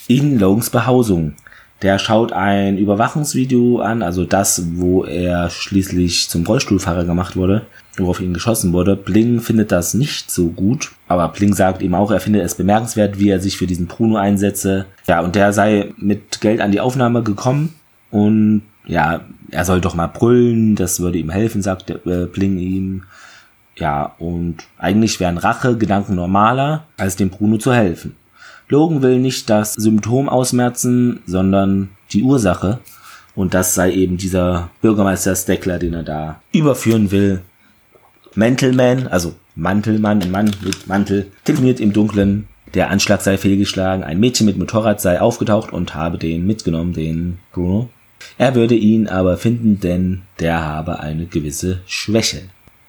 In 0.07 0.39
Logans 0.39 0.69
Behausung. 0.69 1.33
Der 1.81 1.99
schaut 1.99 2.31
ein 2.31 2.77
Überwachungsvideo 2.77 3.79
an, 3.79 4.01
also 4.01 4.23
das, 4.23 4.63
wo 4.75 5.03
er 5.03 5.49
schließlich 5.49 6.29
zum 6.29 6.45
Rollstuhlfahrer 6.45 7.03
gemacht 7.03 7.35
wurde, 7.35 7.65
worauf 7.97 8.21
ihn 8.21 8.33
geschossen 8.33 8.71
wurde. 8.71 8.95
Bling 8.95 9.41
findet 9.41 9.73
das 9.73 9.93
nicht 9.93 10.31
so 10.31 10.47
gut, 10.47 10.93
aber 11.09 11.27
Bling 11.27 11.53
sagt 11.53 11.81
ihm 11.81 11.93
auch, 11.93 12.11
er 12.11 12.21
findet 12.21 12.43
es 12.43 12.55
bemerkenswert, 12.55 13.19
wie 13.19 13.29
er 13.29 13.41
sich 13.41 13.57
für 13.57 13.67
diesen 13.67 13.87
Bruno 13.87 14.15
einsetze. 14.15 14.85
Ja, 15.05 15.19
und 15.19 15.35
der 15.35 15.51
sei 15.51 15.93
mit 15.97 16.39
Geld 16.39 16.61
an 16.61 16.71
die 16.71 16.79
Aufnahme 16.79 17.23
gekommen 17.23 17.75
und 18.09 18.61
ja, 18.87 19.21
er 19.51 19.65
soll 19.65 19.81
doch 19.81 19.95
mal 19.95 20.07
brüllen, 20.07 20.75
das 20.75 21.01
würde 21.01 21.17
ihm 21.17 21.29
helfen, 21.29 21.61
sagt 21.61 21.89
äh, 21.89 22.25
Bling 22.25 22.57
ihm. 22.57 23.03
Ja, 23.77 24.15
und 24.19 24.57
eigentlich 24.77 25.19
wären 25.19 25.37
Rache-Gedanken 25.37 26.15
normaler, 26.15 26.85
als 26.97 27.15
dem 27.15 27.29
Bruno 27.29 27.57
zu 27.57 27.73
helfen. 27.73 28.15
Logan 28.69 29.01
will 29.01 29.19
nicht 29.19 29.49
das 29.49 29.73
Symptom 29.73 30.29
ausmerzen, 30.29 31.21
sondern 31.25 31.89
die 32.11 32.23
Ursache. 32.23 32.79
Und 33.35 33.53
das 33.53 33.75
sei 33.75 33.91
eben 33.91 34.17
dieser 34.17 34.69
Bürgermeister 34.81 35.35
Steckler, 35.35 35.77
den 35.77 35.93
er 35.93 36.03
da 36.03 36.41
überführen 36.53 37.11
will. 37.11 37.41
Mantelman, 38.33 39.07
also 39.07 39.35
Mantelmann, 39.55 40.21
ein 40.21 40.31
Mann 40.31 40.51
mit 40.61 40.87
Mantel, 40.87 41.31
telefoniert 41.43 41.79
im 41.79 41.93
Dunkeln. 41.93 42.47
Der 42.73 42.89
Anschlag 42.89 43.21
sei 43.21 43.37
fehlgeschlagen. 43.37 44.03
Ein 44.03 44.19
Mädchen 44.19 44.45
mit 44.45 44.57
Motorrad 44.57 44.99
sei 44.99 45.21
aufgetaucht 45.21 45.71
und 45.71 45.95
habe 45.95 46.17
den 46.17 46.47
mitgenommen, 46.47 46.93
den 46.93 47.39
Bruno. 47.53 47.89
Er 48.37 48.55
würde 48.55 48.75
ihn 48.75 49.07
aber 49.07 49.37
finden, 49.37 49.79
denn 49.79 50.23
der 50.39 50.63
habe 50.63 50.99
eine 50.99 51.25
gewisse 51.25 51.81
Schwäche. 51.85 52.43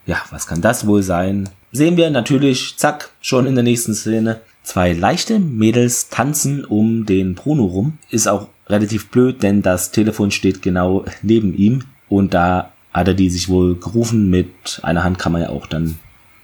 Ja, 0.07 0.23
was 0.31 0.47
kann 0.47 0.61
das 0.61 0.87
wohl 0.87 1.03
sein? 1.03 1.49
Sehen 1.73 1.97
wir 1.97 2.11
natürlich, 2.11 2.75
zack, 2.77 3.11
schon 3.21 3.47
in 3.47 3.55
der 3.55 3.65
nächsten 3.65 3.95
Szene. 3.95 4.41
Zwei 4.63 4.93
leichte 4.93 5.39
Mädels 5.39 6.09
tanzen 6.09 6.65
um 6.65 7.07
den 7.07 7.35
Bruno 7.35 7.65
rum. 7.65 7.99
Ist 8.11 8.29
auch 8.29 8.49
relativ 8.69 9.11
blöd, 9.11 9.43
denn 9.43 9.63
das 9.63 9.91
Telefon 9.91 10.31
steht 10.31 10.63
genau 10.63 11.05
neben 11.23 11.55
ihm 11.55 11.83
und 12.09 12.35
da 12.35 12.73
hat 12.93 13.09
er 13.09 13.15
die 13.15 13.31
sich 13.31 13.49
wohl 13.49 13.77
gerufen. 13.77 14.31
Mit 14.31 14.81
einer 14.83 15.05
Hand 15.05 15.19
kann 15.19 15.33
man 15.33 15.43
ja 15.43 15.49
auch 15.51 15.67
dann 15.67 15.99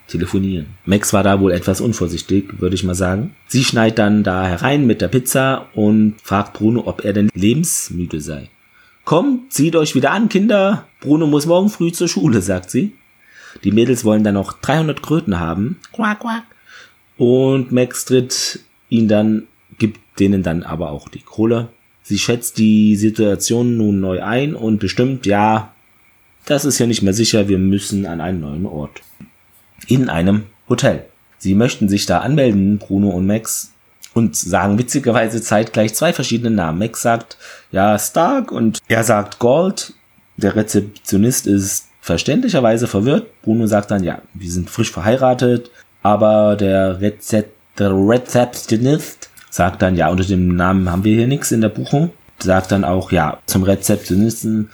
telefonieren. 0.08 0.66
Max 0.84 1.12
war 1.12 1.22
da 1.22 1.40
wohl 1.40 1.52
etwas 1.52 1.80
unvorsichtig, 1.80 2.60
würde 2.60 2.74
ich 2.74 2.84
mal 2.84 2.94
sagen. 2.94 3.34
Sie 3.46 3.64
schneit 3.64 3.98
dann 3.98 4.22
da 4.22 4.46
herein 4.46 4.86
mit 4.86 5.00
der 5.00 5.08
Pizza 5.08 5.68
und 5.74 6.16
fragt 6.22 6.52
Bruno, 6.52 6.82
ob 6.86 7.04
er 7.04 7.12
denn 7.12 7.30
lebensmüde 7.34 8.20
sei. 8.20 8.50
Kommt, 9.04 9.52
zieht 9.52 9.74
euch 9.74 9.94
wieder 9.94 10.12
an, 10.12 10.28
Kinder. 10.28 10.86
Bruno 11.00 11.26
muss 11.26 11.46
morgen 11.46 11.70
früh 11.70 11.90
zur 11.90 12.08
Schule, 12.08 12.42
sagt 12.42 12.70
sie. 12.70 12.92
Die 13.64 13.72
Mädels 13.72 14.04
wollen 14.04 14.24
dann 14.24 14.34
noch 14.34 14.52
300 14.54 15.02
Kröten 15.02 15.38
haben. 15.38 15.78
Quack, 15.92 16.20
quack. 16.20 16.44
Und 17.16 17.72
Max 17.72 18.04
tritt 18.04 18.60
ihn 18.88 19.08
dann, 19.08 19.46
gibt 19.78 20.00
denen 20.18 20.42
dann 20.42 20.62
aber 20.62 20.90
auch 20.90 21.08
die 21.08 21.20
Kohle. 21.20 21.68
Sie 22.02 22.18
schätzt 22.18 22.58
die 22.58 22.96
Situation 22.96 23.76
nun 23.76 24.00
neu 24.00 24.22
ein 24.22 24.54
und 24.54 24.78
bestimmt, 24.78 25.26
ja, 25.26 25.72
das 26.46 26.64
ist 26.64 26.78
ja 26.78 26.86
nicht 26.86 27.02
mehr 27.02 27.14
sicher, 27.14 27.48
wir 27.48 27.58
müssen 27.58 28.06
an 28.06 28.20
einen 28.20 28.40
neuen 28.40 28.66
Ort. 28.66 29.02
In 29.86 30.08
einem 30.08 30.44
Hotel. 30.68 31.06
Sie 31.38 31.54
möchten 31.54 31.88
sich 31.88 32.06
da 32.06 32.18
anmelden, 32.18 32.78
Bruno 32.78 33.10
und 33.10 33.26
Max, 33.26 33.72
und 34.14 34.36
sagen 34.36 34.78
witzigerweise 34.78 35.40
zeitgleich 35.40 35.94
zwei 35.94 36.12
verschiedene 36.12 36.50
Namen. 36.50 36.78
Max 36.78 37.02
sagt, 37.02 37.36
ja, 37.70 37.98
Stark 37.98 38.52
und 38.52 38.80
er 38.88 39.04
sagt 39.04 39.38
Gold. 39.38 39.94
Der 40.36 40.56
Rezeptionist 40.56 41.46
ist 41.46 41.88
verständlicherweise 42.02 42.86
verwirrt. 42.88 43.40
Bruno 43.40 43.66
sagt 43.66 43.90
dann, 43.90 44.04
ja, 44.04 44.20
wir 44.34 44.50
sind 44.50 44.68
frisch 44.68 44.90
verheiratet, 44.90 45.70
aber 46.02 46.56
der, 46.56 47.00
Rezep 47.00 47.52
der 47.78 47.92
Rezeptionist 47.92 49.30
sagt 49.48 49.80
dann, 49.80 49.96
ja, 49.96 50.10
unter 50.10 50.24
dem 50.24 50.54
Namen 50.54 50.90
haben 50.90 51.04
wir 51.04 51.16
hier 51.16 51.28
nichts 51.28 51.52
in 51.52 51.62
der 51.62 51.70
Buchung. 51.70 52.10
Sagt 52.38 52.72
dann 52.72 52.84
auch, 52.84 53.12
ja, 53.12 53.38
zum 53.46 53.62
Rezeptionisten, 53.62 54.68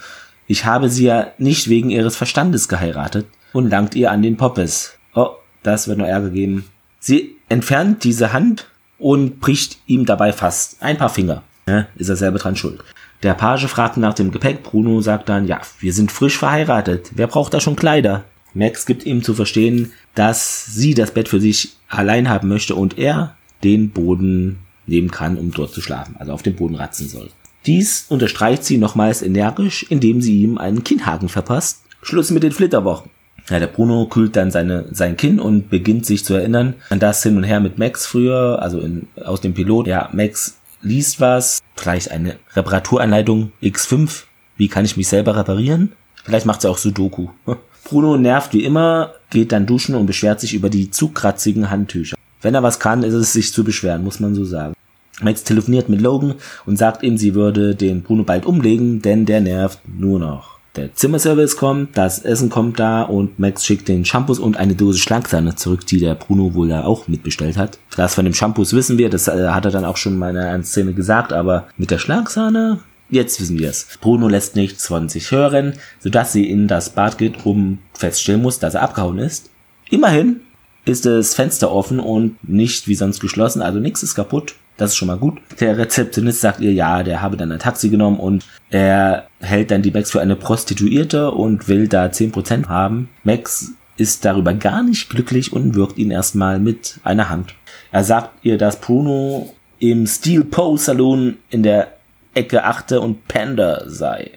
ich 0.47 0.65
habe 0.65 0.89
sie 0.89 1.05
ja 1.05 1.27
nicht 1.37 1.69
wegen 1.69 1.91
ihres 1.91 2.17
Verstandes 2.17 2.67
geheiratet 2.67 3.27
und 3.53 3.69
langt 3.69 3.95
ihr 3.95 4.11
an 4.11 4.23
den 4.23 4.35
Poppes. 4.35 4.95
Oh, 5.13 5.29
das 5.61 5.87
wird 5.87 5.99
noch 5.99 6.07
Ärger 6.07 6.31
geben. 6.31 6.65
Sie 6.99 7.37
entfernt 7.47 8.03
diese 8.03 8.33
Hand 8.33 8.67
und 8.97 9.39
bricht 9.39 9.77
ihm 9.85 10.05
dabei 10.05 10.33
fast 10.33 10.81
ein 10.81 10.97
paar 10.97 11.09
Finger. 11.09 11.43
Ja, 11.67 11.85
ist 11.95 12.09
er 12.09 12.15
selber 12.15 12.39
dran 12.39 12.55
schuld. 12.55 12.83
Der 13.23 13.33
Page 13.33 13.67
fragt 13.67 13.97
nach 13.97 14.13
dem 14.13 14.31
Gepäck. 14.31 14.63
Bruno 14.63 15.01
sagt 15.01 15.29
dann, 15.29 15.47
ja, 15.47 15.59
wir 15.79 15.93
sind 15.93 16.11
frisch 16.11 16.37
verheiratet. 16.37 17.11
Wer 17.15 17.27
braucht 17.27 17.53
da 17.53 17.59
schon 17.59 17.75
Kleider? 17.75 18.23
Max 18.53 18.85
gibt 18.85 19.05
ihm 19.05 19.23
zu 19.23 19.33
verstehen, 19.33 19.91
dass 20.15 20.65
sie 20.65 20.93
das 20.93 21.11
Bett 21.11 21.29
für 21.29 21.39
sich 21.39 21.73
allein 21.87 22.29
haben 22.29 22.47
möchte 22.47 22.75
und 22.75 22.97
er 22.97 23.35
den 23.63 23.91
Boden 23.91 24.59
nehmen 24.87 25.11
kann, 25.11 25.37
um 25.37 25.51
dort 25.51 25.71
zu 25.71 25.81
schlafen, 25.81 26.15
also 26.17 26.31
auf 26.31 26.41
dem 26.41 26.55
Boden 26.55 26.75
ratzen 26.75 27.07
soll. 27.07 27.29
Dies 27.65 28.05
unterstreicht 28.09 28.63
sie 28.63 28.77
nochmals 28.77 29.21
energisch, 29.21 29.85
indem 29.89 30.21
sie 30.21 30.41
ihm 30.41 30.57
einen 30.57 30.83
Kinnhaken 30.83 31.29
verpasst. 31.29 31.83
Schluss 32.01 32.31
mit 32.31 32.43
den 32.43 32.53
Flitterwochen. 32.53 33.11
Ja, 33.49 33.59
der 33.59 33.67
Bruno 33.67 34.05
kühlt 34.05 34.35
dann 34.35 34.51
seine, 34.51 34.85
sein 34.91 35.17
Kinn 35.17 35.39
und 35.39 35.69
beginnt 35.69 36.05
sich 36.05 36.23
zu 36.23 36.35
erinnern 36.35 36.75
an 36.89 36.99
das 36.99 37.23
hin 37.23 37.35
und 37.35 37.43
her 37.43 37.59
mit 37.59 37.79
Max 37.79 38.05
früher, 38.05 38.59
also 38.61 38.79
in, 38.79 39.07
aus 39.23 39.41
dem 39.41 39.53
Pilot. 39.53 39.87
Ja, 39.87 40.09
Max 40.13 40.58
liest 40.81 41.19
was, 41.19 41.61
vielleicht 41.75 42.11
eine 42.11 42.37
Reparaturanleitung 42.53 43.51
X5. 43.61 44.23
Wie 44.57 44.67
kann 44.67 44.85
ich 44.85 44.97
mich 44.97 45.07
selber 45.07 45.35
reparieren? 45.35 45.93
Vielleicht 46.23 46.45
macht 46.45 46.61
sie 46.61 46.69
auch 46.69 46.77
Sudoku. 46.77 47.29
Bruno 47.83 48.17
nervt 48.17 48.53
wie 48.53 48.63
immer, 48.65 49.13
geht 49.29 49.51
dann 49.51 49.65
duschen 49.65 49.95
und 49.95 50.05
beschwert 50.05 50.39
sich 50.39 50.53
über 50.53 50.69
die 50.69 50.91
zu 50.91 51.09
kratzigen 51.09 51.69
Handtücher. 51.69 52.17
Wenn 52.41 52.55
er 52.55 52.63
was 52.63 52.79
kann, 52.79 53.03
ist 53.03 53.13
es 53.13 53.33
sich 53.33 53.51
zu 53.51 53.63
beschweren, 53.63 54.03
muss 54.03 54.19
man 54.19 54.35
so 54.35 54.45
sagen. 54.45 54.75
Max 55.21 55.43
telefoniert 55.43 55.89
mit 55.89 56.01
Logan 56.01 56.35
und 56.65 56.77
sagt 56.77 57.03
ihm, 57.03 57.17
sie 57.17 57.35
würde 57.35 57.75
den 57.75 58.03
Bruno 58.03 58.23
bald 58.23 58.45
umlegen, 58.45 59.01
denn 59.01 59.25
der 59.25 59.41
nervt 59.41 59.79
nur 59.87 60.19
noch. 60.19 60.58
Der 60.79 60.93
Zimmerservice 60.93 61.57
kommt, 61.57 61.97
das 61.97 62.19
Essen 62.19 62.49
kommt 62.49 62.79
da 62.79 63.01
und 63.01 63.37
Max 63.37 63.65
schickt 63.65 63.89
den 63.89 64.05
Shampoos 64.05 64.39
und 64.39 64.55
eine 64.55 64.75
Dose 64.75 64.97
Schlagsahne 64.97 65.55
zurück, 65.55 65.85
die 65.85 65.99
der 65.99 66.15
Bruno 66.15 66.53
wohl 66.53 66.69
da 66.69 66.85
auch 66.85 67.09
mitbestellt 67.09 67.57
hat. 67.57 67.79
Das 67.97 68.15
von 68.15 68.23
dem 68.23 68.33
Shampoos 68.33 68.71
wissen 68.71 68.97
wir, 68.97 69.09
das 69.09 69.27
äh, 69.27 69.49
hat 69.49 69.65
er 69.65 69.71
dann 69.71 69.83
auch 69.83 69.97
schon 69.97 70.17
mal 70.17 70.29
in 70.29 70.37
einer 70.37 70.63
Szene 70.63 70.93
gesagt, 70.93 71.33
aber 71.33 71.67
mit 71.75 71.91
der 71.91 71.97
Schlagsahne, 71.97 72.79
jetzt 73.09 73.41
wissen 73.41 73.59
wir 73.59 73.69
es. 73.69 73.87
Bruno 73.99 74.29
lässt 74.29 74.55
nichts 74.55 74.87
von 74.87 75.09
sich 75.09 75.31
hören, 75.31 75.73
sodass 75.99 76.31
sie 76.31 76.49
in 76.49 76.69
das 76.69 76.91
Bad 76.91 77.17
geht, 77.17 77.45
um 77.45 77.79
feststellen 77.93 78.41
muss, 78.41 78.59
dass 78.59 78.75
er 78.75 78.83
abgehauen 78.83 79.19
ist. 79.19 79.49
Immerhin 79.89 80.39
ist 80.85 81.05
das 81.05 81.35
Fenster 81.35 81.71
offen 81.71 81.99
und 81.99 82.37
nicht 82.47 82.87
wie 82.87 82.95
sonst 82.95 83.19
geschlossen, 83.19 83.61
also 83.61 83.79
nichts 83.79 84.03
ist 84.03 84.15
kaputt. 84.15 84.55
Das 84.77 84.91
ist 84.91 84.95
schon 84.95 85.09
mal 85.09 85.17
gut. 85.17 85.39
Der 85.59 85.77
Rezeptionist 85.77 86.39
sagt 86.39 86.61
ihr, 86.61 86.71
ja, 86.71 87.03
der 87.03 87.21
habe 87.21 87.35
dann 87.35 87.51
ein 87.51 87.59
Taxi 87.59 87.89
genommen 87.89 88.17
und 88.17 88.45
er 88.69 89.27
hält 89.41 89.71
dann 89.71 89.81
die 89.81 89.91
Max 89.91 90.11
für 90.11 90.21
eine 90.21 90.37
Prostituierte 90.37 91.31
und 91.31 91.67
will 91.67 91.89
da 91.89 92.05
10% 92.05 92.67
haben. 92.69 93.09
Max 93.25 93.73
ist 93.97 94.23
darüber 94.23 94.53
gar 94.53 94.81
nicht 94.81 95.09
glücklich 95.09 95.51
und 95.51 95.75
wirkt 95.75 95.97
ihn 95.97 96.11
erstmal 96.11 96.59
mit 96.59 97.01
einer 97.03 97.29
Hand. 97.29 97.55
Er 97.91 98.05
sagt 98.05 98.31
ihr, 98.43 98.57
dass 98.57 98.79
Bruno 98.79 99.53
im 99.79 100.07
Steel 100.07 100.45
Pole 100.45 100.77
Saloon 100.77 101.37
in 101.49 101.63
der 101.63 101.93
Ecke 102.33 102.63
achte 102.63 103.01
und 103.01 103.27
Panda 103.27 103.83
sei. 103.85 104.31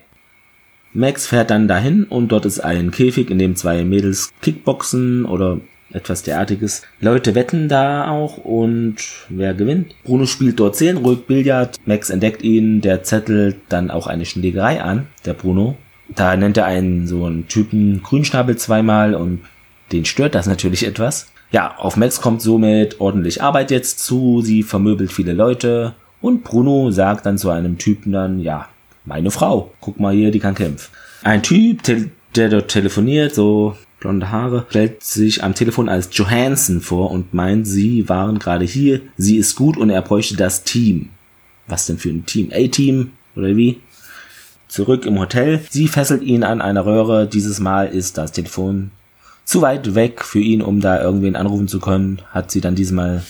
Max 0.92 1.26
fährt 1.26 1.50
dann 1.50 1.68
dahin 1.68 2.04
und 2.04 2.28
dort 2.28 2.44
ist 2.44 2.60
ein 2.60 2.90
Käfig, 2.90 3.30
in 3.30 3.38
dem 3.38 3.56
zwei 3.56 3.84
Mädels 3.84 4.30
Kickboxen 4.42 5.24
oder 5.24 5.60
etwas 5.92 6.22
derartiges. 6.22 6.82
Leute 7.00 7.34
wetten 7.34 7.68
da 7.68 8.08
auch 8.10 8.38
und 8.38 8.96
wer 9.28 9.54
gewinnt? 9.54 9.94
Bruno 10.04 10.26
spielt 10.26 10.60
dort 10.60 10.76
10, 10.76 10.98
ruhig 10.98 11.26
Billard. 11.26 11.76
Max 11.84 12.10
entdeckt 12.10 12.42
ihn, 12.42 12.80
der 12.80 13.02
zettelt 13.02 13.56
dann 13.68 13.90
auch 13.90 14.06
eine 14.06 14.24
Schlägerei 14.24 14.82
an, 14.82 15.06
der 15.24 15.34
Bruno. 15.34 15.76
Da 16.08 16.36
nennt 16.36 16.56
er 16.56 16.66
einen 16.66 17.06
so 17.06 17.24
einen 17.24 17.48
Typen 17.48 18.02
Grünschnabel 18.02 18.56
zweimal 18.56 19.14
und 19.14 19.40
den 19.92 20.04
stört 20.04 20.34
das 20.34 20.46
natürlich 20.46 20.86
etwas. 20.86 21.30
Ja, 21.50 21.76
auf 21.76 21.96
Max 21.96 22.20
kommt 22.20 22.40
somit 22.40 23.00
ordentlich 23.00 23.42
Arbeit 23.42 23.70
jetzt 23.70 23.98
zu, 23.98 24.40
sie 24.42 24.62
vermöbelt 24.62 25.12
viele 25.12 25.34
Leute 25.34 25.94
und 26.20 26.44
Bruno 26.44 26.90
sagt 26.90 27.26
dann 27.26 27.36
zu 27.36 27.50
einem 27.50 27.78
Typen 27.78 28.12
dann, 28.12 28.40
ja, 28.40 28.68
meine 29.04 29.30
Frau, 29.30 29.72
guck 29.80 30.00
mal 30.00 30.14
hier, 30.14 30.30
die 30.30 30.38
kann 30.38 30.54
kämpfen. 30.54 30.90
Ein 31.24 31.42
Typ, 31.42 31.82
der 32.34 32.48
dort 32.48 32.68
telefoniert, 32.68 33.34
so 33.34 33.76
blonde 34.02 34.30
Haare, 34.30 34.66
stellt 34.68 35.02
sich 35.02 35.42
am 35.44 35.54
Telefon 35.54 35.88
als 35.88 36.10
Johansson 36.12 36.80
vor 36.80 37.10
und 37.10 37.32
meint, 37.32 37.66
sie 37.66 38.08
waren 38.08 38.38
gerade 38.38 38.64
hier, 38.64 39.00
sie 39.16 39.36
ist 39.36 39.54
gut 39.54 39.76
und 39.76 39.90
er 39.90 40.02
bräuchte 40.02 40.36
das 40.36 40.64
Team. 40.64 41.10
Was 41.68 41.86
denn 41.86 41.98
für 41.98 42.10
ein 42.10 42.26
Team? 42.26 42.50
A-Team 42.52 43.12
oder 43.36 43.56
wie? 43.56 43.80
Zurück 44.66 45.06
im 45.06 45.18
Hotel. 45.18 45.60
Sie 45.70 45.86
fesselt 45.86 46.22
ihn 46.22 46.42
an 46.42 46.60
einer 46.60 46.84
Röhre. 46.84 47.26
Dieses 47.28 47.60
Mal 47.60 47.86
ist 47.86 48.18
das 48.18 48.32
Telefon 48.32 48.90
zu 49.44 49.62
weit 49.62 49.94
weg 49.94 50.24
für 50.24 50.40
ihn, 50.40 50.62
um 50.62 50.80
da 50.80 51.00
irgendwen 51.00 51.36
anrufen 51.36 51.68
zu 51.68 51.78
können. 51.78 52.22
Hat 52.30 52.50
sie 52.50 52.60
dann 52.60 52.74
diesmal 52.74 53.22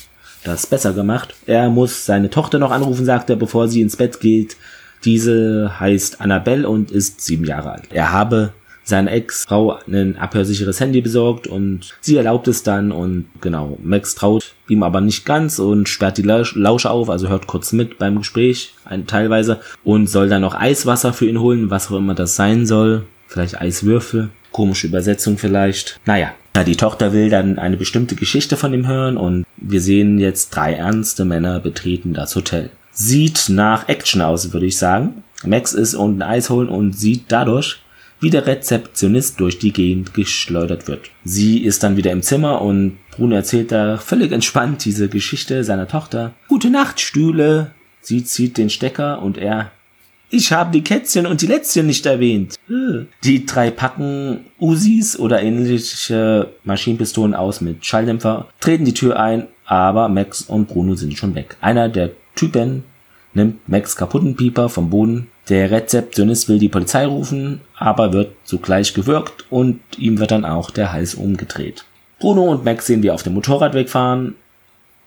das 0.44 0.66
besser 0.66 0.92
gemacht. 0.94 1.34
Er 1.46 1.68
muss 1.68 2.06
seine 2.06 2.30
Tochter 2.30 2.58
noch 2.58 2.70
anrufen, 2.70 3.04
sagt 3.04 3.28
er, 3.28 3.36
bevor 3.36 3.68
sie 3.68 3.82
ins 3.82 3.96
Bett 3.96 4.20
geht. 4.20 4.56
Diese 5.04 5.78
heißt 5.78 6.20
Annabelle 6.20 6.68
und 6.68 6.90
ist 6.90 7.20
sieben 7.20 7.44
Jahre 7.44 7.72
alt. 7.72 7.88
Er 7.90 8.12
habe 8.12 8.52
seine 8.84 9.10
Ex-Frau 9.10 9.78
ein 9.86 10.16
abhörsicheres 10.16 10.80
Handy 10.80 11.00
besorgt 11.00 11.46
und 11.46 11.94
sie 12.00 12.16
erlaubt 12.16 12.48
es 12.48 12.62
dann 12.62 12.92
und 12.92 13.26
genau, 13.40 13.78
Max 13.82 14.14
traut 14.14 14.54
ihm 14.68 14.82
aber 14.82 15.00
nicht 15.00 15.24
ganz 15.24 15.58
und 15.58 15.88
sperrt 15.88 16.18
die 16.18 16.22
Lausche 16.22 16.90
auf, 16.90 17.10
also 17.10 17.28
hört 17.28 17.46
kurz 17.46 17.72
mit 17.72 17.98
beim 17.98 18.18
Gespräch, 18.18 18.74
ein, 18.84 19.06
teilweise, 19.06 19.60
und 19.84 20.08
soll 20.08 20.28
dann 20.28 20.42
noch 20.42 20.54
Eiswasser 20.54 21.12
für 21.12 21.26
ihn 21.26 21.40
holen, 21.40 21.70
was 21.70 21.90
auch 21.90 21.96
immer 21.96 22.14
das 22.14 22.36
sein 22.36 22.66
soll, 22.66 23.06
vielleicht 23.26 23.60
Eiswürfel, 23.60 24.30
komische 24.50 24.86
Übersetzung 24.86 25.38
vielleicht. 25.38 26.00
Naja, 26.04 26.32
ja, 26.54 26.64
die 26.64 26.76
Tochter 26.76 27.12
will 27.12 27.30
dann 27.30 27.58
eine 27.58 27.76
bestimmte 27.76 28.14
Geschichte 28.14 28.56
von 28.56 28.74
ihm 28.74 28.86
hören 28.86 29.16
und 29.16 29.44
wir 29.56 29.80
sehen 29.80 30.18
jetzt 30.18 30.50
drei 30.50 30.74
ernste 30.74 31.24
Männer 31.24 31.60
betreten 31.60 32.12
das 32.12 32.36
Hotel. 32.36 32.70
Sieht 32.92 33.48
nach 33.48 33.88
Action 33.88 34.20
aus, 34.20 34.52
würde 34.52 34.66
ich 34.66 34.76
sagen. 34.76 35.24
Max 35.44 35.72
ist 35.72 35.94
unten 35.94 36.22
Eis 36.22 36.50
holen 36.50 36.68
und 36.68 36.92
sieht 36.92 37.24
dadurch, 37.28 37.81
wie 38.22 38.30
der 38.30 38.46
Rezeptionist 38.46 39.40
durch 39.40 39.58
die 39.58 39.72
Gegend 39.72 40.14
geschleudert 40.14 40.88
wird. 40.88 41.10
Sie 41.24 41.58
ist 41.58 41.82
dann 41.82 41.96
wieder 41.96 42.12
im 42.12 42.22
Zimmer 42.22 42.62
und 42.62 42.98
Bruno 43.10 43.34
erzählt 43.34 43.72
da 43.72 43.98
völlig 43.98 44.32
entspannt 44.32 44.84
diese 44.84 45.08
Geschichte 45.08 45.64
seiner 45.64 45.88
Tochter. 45.88 46.32
Gute 46.48 46.70
Nacht, 46.70 47.00
Stühle. 47.00 47.72
Sie 48.00 48.24
zieht 48.24 48.58
den 48.58 48.70
Stecker 48.70 49.22
und 49.22 49.36
er 49.38 49.72
ich 50.34 50.50
habe 50.50 50.70
die 50.72 50.82
Kätzchen 50.82 51.26
und 51.26 51.42
die 51.42 51.46
Lätzchen 51.46 51.86
nicht 51.86 52.06
erwähnt. 52.06 52.54
Die 53.22 53.44
drei 53.44 53.70
packen 53.70 54.46
Usis 54.58 55.18
oder 55.18 55.42
ähnliche 55.42 56.48
Maschinenpistolen 56.64 57.34
aus 57.34 57.60
mit 57.60 57.84
Schalldämpfer, 57.84 58.48
treten 58.58 58.86
die 58.86 58.94
Tür 58.94 59.20
ein, 59.20 59.48
aber 59.66 60.08
Max 60.08 60.40
und 60.40 60.68
Bruno 60.68 60.94
sind 60.94 61.18
schon 61.18 61.34
weg. 61.34 61.58
Einer 61.60 61.90
der 61.90 62.12
Typen 62.34 62.84
nimmt 63.34 63.68
Max 63.68 63.96
kaputten 63.96 64.36
Pieper 64.36 64.68
vom 64.68 64.90
Boden. 64.90 65.28
Der 65.48 65.70
Rezeptionist 65.70 66.48
will 66.48 66.58
die 66.58 66.68
Polizei 66.68 67.06
rufen, 67.06 67.60
aber 67.76 68.12
wird 68.12 68.34
zugleich 68.44 68.94
gewürgt 68.94 69.46
und 69.50 69.80
ihm 69.96 70.18
wird 70.18 70.30
dann 70.30 70.44
auch 70.44 70.70
der 70.70 70.92
Hals 70.92 71.14
umgedreht. 71.14 71.84
Bruno 72.20 72.44
und 72.44 72.64
Max 72.64 72.86
sehen, 72.86 73.02
wie 73.02 73.10
auf 73.10 73.22
dem 73.22 73.34
Motorrad 73.34 73.74
wegfahren 73.74 74.34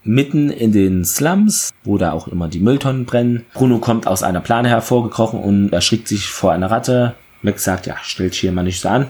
mitten 0.05 0.51
in 0.51 0.72
den 0.72 1.03
Slums, 1.03 1.74
wo 1.84 1.98
da 1.98 2.12
auch 2.12 2.27
immer 2.27 2.48
die 2.48 2.60
Mülltonnen 2.60 3.05
brennen. 3.05 3.46
Bruno 3.53 3.79
kommt 3.79 4.08
aus 4.08 4.24
einer 4.24 4.39
Plane 4.39 4.70
hervorgekrochen 4.70 5.39
und 5.39 5.74
erschrickt 5.74 6.08
sich 6.08 6.27
vor 6.27 6.53
einer 6.53 6.72
Ratte. 6.72 7.15
Max 7.41 7.63
sagt, 7.63 7.88
ja, 7.88 7.96
stellt 8.03 8.36
hier 8.36 8.51
mal 8.51 8.63
nicht 8.63 8.79
so 8.79 8.89
an. 8.89 9.08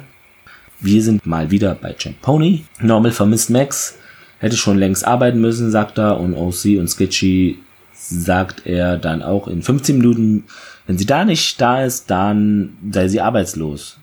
Wir 0.79 1.03
sind 1.03 1.25
mal 1.25 1.51
wieder 1.51 1.75
bei 1.75 1.95
Jack 1.97 2.21
Pony. 2.21 2.65
Normal 2.79 3.11
vermisst 3.11 3.49
Max, 3.49 3.97
hätte 4.39 4.57
schon 4.57 4.77
längst 4.77 5.05
arbeiten 5.05 5.39
müssen, 5.39 5.69
sagt 5.69 5.97
er. 5.97 6.19
Und 6.19 6.33
OC 6.33 6.79
und 6.79 6.89
Sketchy 6.89 7.59
sagt 7.97 8.65
er 8.65 8.97
dann 8.97 9.21
auch 9.21 9.47
in 9.47 9.61
15 9.61 9.97
Minuten, 9.97 10.45
wenn 10.87 10.97
sie 10.97 11.05
da 11.05 11.25
nicht 11.25 11.59
da 11.59 11.83
ist, 11.83 12.09
dann 12.11 12.77
sei 12.91 13.07
sie 13.07 13.21
arbeitslos. 13.21 13.97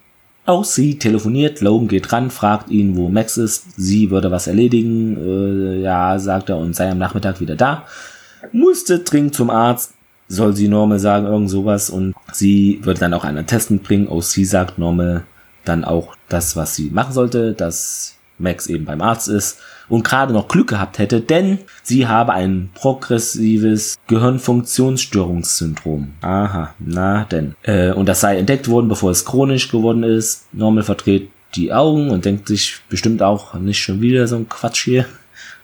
Auch 0.44 0.64
sie 0.64 0.98
telefoniert, 0.98 1.60
Logan 1.60 1.86
geht 1.86 2.12
ran, 2.12 2.30
fragt 2.30 2.68
ihn, 2.68 2.96
wo 2.96 3.08
Max 3.08 3.36
ist. 3.36 3.76
Sie 3.76 4.10
würde 4.10 4.32
was 4.32 4.48
erledigen. 4.48 5.16
Äh, 5.16 5.82
ja, 5.82 6.18
sagt 6.18 6.48
er, 6.48 6.58
und 6.58 6.74
sei 6.74 6.90
am 6.90 6.98
Nachmittag 6.98 7.40
wieder 7.40 7.54
da. 7.54 7.86
Musste 8.50 9.00
dringend 9.00 9.36
zum 9.36 9.50
Arzt. 9.50 9.94
Soll 10.26 10.56
sie 10.56 10.66
Normal 10.66 10.98
sagen, 10.98 11.26
irgend 11.26 11.48
sowas. 11.48 11.90
Und 11.90 12.14
sie 12.32 12.80
würde 12.82 12.98
dann 12.98 13.14
auch 13.14 13.24
einen 13.24 13.46
Test 13.46 13.70
mitbringen. 13.70 14.08
Auch 14.08 14.22
sie 14.22 14.44
sagt 14.44 14.78
Normal 14.78 15.24
dann 15.64 15.84
auch 15.84 16.16
das, 16.28 16.56
was 16.56 16.74
sie 16.74 16.90
machen 16.90 17.12
sollte, 17.12 17.52
dass 17.52 18.16
Max 18.38 18.66
eben 18.66 18.84
beim 18.84 19.00
Arzt 19.00 19.28
ist 19.28 19.58
und 19.92 20.04
gerade 20.04 20.32
noch 20.32 20.48
Glück 20.48 20.68
gehabt 20.68 20.98
hätte, 20.98 21.20
denn 21.20 21.58
sie 21.82 22.06
habe 22.06 22.32
ein 22.32 22.70
progressives 22.72 23.98
Gehirnfunktionsstörungssyndrom. 24.06 26.14
Aha, 26.22 26.72
na 26.78 27.24
denn. 27.24 27.54
Äh, 27.62 27.92
und 27.92 28.08
das 28.08 28.22
sei 28.22 28.38
entdeckt 28.38 28.68
worden, 28.68 28.88
bevor 28.88 29.10
es 29.10 29.26
chronisch 29.26 29.70
geworden 29.70 30.02
ist. 30.02 30.46
Normal 30.54 30.84
verdreht 30.84 31.28
die 31.54 31.74
Augen 31.74 32.08
und 32.08 32.24
denkt 32.24 32.48
sich 32.48 32.78
bestimmt 32.88 33.22
auch 33.22 33.52
nicht 33.52 33.82
schon 33.82 34.00
wieder 34.00 34.26
so 34.26 34.36
ein 34.36 34.48
Quatsch 34.48 34.84
hier. 34.84 35.04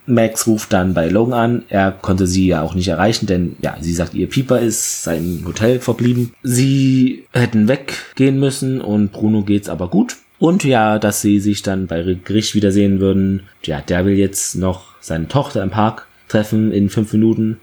Max 0.04 0.46
ruft 0.46 0.74
dann 0.74 0.92
bei 0.92 1.08
Logan 1.08 1.32
an. 1.32 1.62
Er 1.70 1.90
konnte 1.90 2.26
sie 2.26 2.48
ja 2.48 2.60
auch 2.60 2.74
nicht 2.74 2.88
erreichen, 2.88 3.24
denn 3.24 3.56
ja, 3.62 3.78
sie 3.80 3.94
sagt, 3.94 4.12
ihr 4.12 4.28
Pieper 4.28 4.60
ist 4.60 5.04
sein 5.04 5.42
Hotel 5.46 5.80
verblieben. 5.80 6.34
Sie 6.42 7.24
hätten 7.32 7.66
weggehen 7.66 8.38
müssen 8.38 8.82
und 8.82 9.10
Bruno 9.10 9.42
geht's 9.42 9.70
aber 9.70 9.88
gut. 9.88 10.18
Und 10.38 10.64
ja, 10.64 10.98
dass 10.98 11.20
sie 11.20 11.40
sich 11.40 11.62
dann 11.62 11.86
bei 11.86 12.16
Gericht 12.24 12.54
wiedersehen 12.54 13.00
würden. 13.00 13.44
Ja, 13.64 13.80
der 13.80 14.04
will 14.04 14.16
jetzt 14.16 14.54
noch 14.54 14.94
seine 15.00 15.28
Tochter 15.28 15.62
im 15.62 15.70
Park 15.70 16.06
treffen 16.28 16.72
in 16.72 16.90
fünf 16.90 17.12
Minuten. 17.12 17.58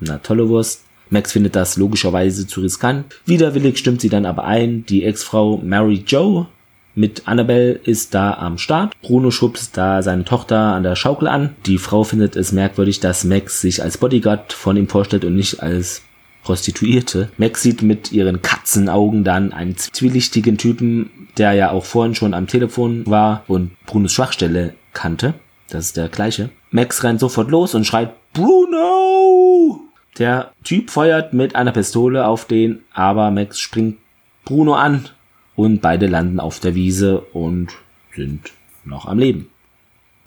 Na, 0.00 0.18
tolle 0.18 0.48
Wurst. 0.48 0.84
Max 1.10 1.32
findet 1.32 1.54
das 1.54 1.76
logischerweise 1.76 2.46
zu 2.46 2.60
riskant. 2.60 3.06
Widerwillig 3.26 3.78
stimmt 3.78 4.00
sie 4.00 4.08
dann 4.08 4.24
aber 4.24 4.44
ein. 4.44 4.86
Die 4.86 5.04
Ex-Frau 5.04 5.58
Mary 5.58 6.02
Jo 6.06 6.46
mit 6.94 7.26
Annabelle 7.26 7.72
ist 7.72 8.14
da 8.14 8.34
am 8.34 8.56
Start. 8.56 8.94
Bruno 9.02 9.30
schubst 9.30 9.76
da 9.76 10.02
seine 10.02 10.24
Tochter 10.24 10.58
an 10.58 10.82
der 10.82 10.96
Schaukel 10.96 11.28
an. 11.28 11.50
Die 11.66 11.78
Frau 11.78 12.04
findet 12.04 12.36
es 12.36 12.52
merkwürdig, 12.52 13.00
dass 13.00 13.24
Max 13.24 13.60
sich 13.60 13.82
als 13.82 13.98
Bodyguard 13.98 14.52
von 14.52 14.76
ihm 14.76 14.88
vorstellt 14.88 15.24
und 15.24 15.34
nicht 15.34 15.62
als 15.62 16.02
Prostituierte. 16.44 17.30
Max 17.36 17.62
sieht 17.62 17.82
mit 17.82 18.12
ihren 18.12 18.42
Katzenaugen 18.42 19.24
dann 19.24 19.52
einen 19.52 19.76
zwielichtigen 19.76 20.58
Typen, 20.58 21.23
der 21.38 21.52
ja 21.52 21.70
auch 21.70 21.84
vorhin 21.84 22.14
schon 22.14 22.34
am 22.34 22.46
Telefon 22.46 23.06
war 23.06 23.44
und 23.48 23.72
Brunos 23.86 24.12
Schwachstelle 24.12 24.74
kannte. 24.92 25.34
Das 25.68 25.86
ist 25.86 25.96
der 25.96 26.08
gleiche. 26.08 26.50
Max 26.70 27.02
rennt 27.02 27.20
sofort 27.20 27.50
los 27.50 27.74
und 27.74 27.86
schreit 27.86 28.12
Bruno! 28.32 29.80
Der 30.18 30.52
Typ 30.62 30.90
feuert 30.90 31.32
mit 31.32 31.56
einer 31.56 31.72
Pistole 31.72 32.26
auf 32.26 32.44
den, 32.44 32.82
aber 32.92 33.30
Max 33.30 33.58
springt 33.58 33.98
Bruno 34.44 34.74
an 34.74 35.08
und 35.56 35.80
beide 35.80 36.06
landen 36.06 36.38
auf 36.40 36.60
der 36.60 36.74
Wiese 36.74 37.20
und 37.20 37.68
sind 38.14 38.52
noch 38.84 39.06
am 39.06 39.18
Leben. 39.18 39.48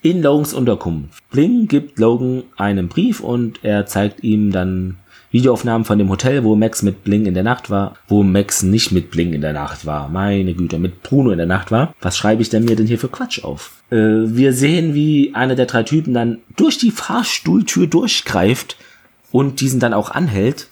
In 0.01 0.21
Logans 0.21 0.53
Unterkunft. 0.53 1.23
Bling 1.29 1.67
gibt 1.67 1.99
Logan 1.99 2.43
einen 2.55 2.87
Brief 2.87 3.19
und 3.19 3.63
er 3.63 3.85
zeigt 3.85 4.23
ihm 4.23 4.51
dann 4.51 4.97
Videoaufnahmen 5.37 5.85
von 5.85 5.99
dem 5.99 6.09
Hotel, 6.09 6.43
wo 6.43 6.55
Max 6.55 6.81
mit 6.81 7.03
Bling 7.03 7.27
in 7.27 7.35
der 7.35 7.43
Nacht 7.43 7.69
war, 7.69 7.93
wo 8.07 8.23
Max 8.23 8.63
nicht 8.63 8.91
mit 8.91 9.11
Bling 9.11 9.33
in 9.33 9.41
der 9.41 9.53
Nacht 9.53 9.85
war. 9.85 10.09
Meine 10.09 10.55
Güte, 10.55 10.79
mit 10.79 11.03
Bruno 11.03 11.29
in 11.29 11.37
der 11.37 11.45
Nacht 11.45 11.69
war. 11.69 11.93
Was 12.01 12.17
schreibe 12.17 12.41
ich 12.41 12.49
denn 12.49 12.65
mir 12.65 12.75
denn 12.75 12.87
hier 12.87 12.97
für 12.97 13.07
Quatsch 13.07 13.43
auf? 13.43 13.83
Äh, 13.91 13.97
wir 13.97 14.51
sehen, 14.51 14.95
wie 14.95 15.35
einer 15.35 15.53
der 15.53 15.67
drei 15.67 15.83
Typen 15.83 16.15
dann 16.15 16.39
durch 16.55 16.79
die 16.79 16.89
Fahrstuhltür 16.89 17.85
durchgreift 17.85 18.77
und 19.31 19.61
diesen 19.61 19.79
dann 19.79 19.93
auch 19.93 20.09
anhält, 20.09 20.69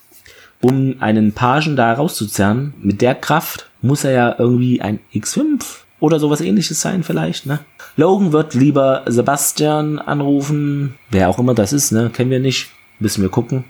um 0.61 0.95
einen 0.99 1.33
Pagen 1.33 1.75
da 1.75 1.93
rauszuzerren. 1.93 2.73
Mit 2.81 3.01
der 3.01 3.13
Kraft 3.13 3.69
muss 3.83 4.03
er 4.03 4.13
ja 4.13 4.35
irgendwie 4.39 4.81
ein 4.81 4.99
X5 5.13 5.63
oder 5.99 6.19
sowas 6.19 6.41
ähnliches 6.41 6.81
sein 6.81 7.03
vielleicht, 7.03 7.45
ne? 7.45 7.59
Logan 7.97 8.31
wird 8.31 8.55
lieber 8.55 9.03
Sebastian 9.05 9.99
anrufen, 9.99 10.95
wer 11.11 11.29
auch 11.29 11.37
immer 11.37 11.53
das 11.53 11.71
ist, 11.71 11.91
ne? 11.91 12.09
Kennen 12.11 12.31
wir 12.31 12.39
nicht. 12.39 12.71
Müssen 12.99 13.21
wir 13.21 13.29
gucken. 13.29 13.65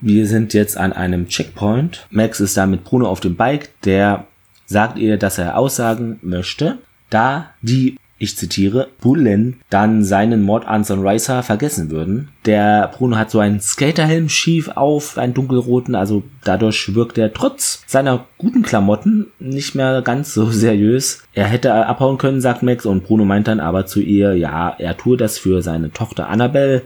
Wir 0.00 0.26
sind 0.26 0.54
jetzt 0.54 0.76
an 0.76 0.92
einem 0.92 1.28
Checkpoint. 1.28 2.06
Max 2.10 2.40
ist 2.40 2.56
da 2.56 2.66
mit 2.66 2.84
Bruno 2.84 3.08
auf 3.08 3.20
dem 3.20 3.36
Bike. 3.36 3.70
Der 3.84 4.26
sagt 4.66 4.98
ihr, 4.98 5.16
dass 5.16 5.38
er 5.38 5.56
aussagen 5.56 6.18
möchte, 6.22 6.78
da 7.08 7.50
die, 7.62 7.96
ich 8.18 8.36
zitiere, 8.36 8.88
Bullen 9.00 9.60
dann 9.70 10.02
seinen 10.02 10.42
Mord 10.42 10.66
an 10.66 10.84
Sunriser 10.84 11.42
vergessen 11.42 11.90
würden. 11.90 12.28
Der 12.46 12.90
Bruno 12.94 13.16
hat 13.16 13.30
so 13.30 13.38
einen 13.38 13.60
Skaterhelm 13.60 14.28
schief 14.28 14.68
auf, 14.68 15.18
einen 15.18 15.34
dunkelroten, 15.34 15.94
also 15.94 16.24
dadurch 16.42 16.94
wirkt 16.94 17.18
er 17.18 17.32
trotz 17.32 17.82
seiner 17.86 18.26
guten 18.38 18.62
Klamotten 18.62 19.26
nicht 19.38 19.74
mehr 19.74 20.02
ganz 20.02 20.34
so 20.34 20.50
seriös. 20.50 21.22
Er 21.32 21.46
hätte 21.46 21.72
abhauen 21.74 22.18
können, 22.18 22.40
sagt 22.40 22.62
Max, 22.62 22.86
und 22.86 23.04
Bruno 23.04 23.24
meint 23.24 23.48
dann 23.48 23.60
aber 23.60 23.86
zu 23.86 24.00
ihr, 24.00 24.34
ja, 24.34 24.74
er 24.78 24.96
tue 24.96 25.16
das 25.16 25.38
für 25.38 25.62
seine 25.62 25.92
Tochter 25.92 26.28
Annabelle. 26.28 26.82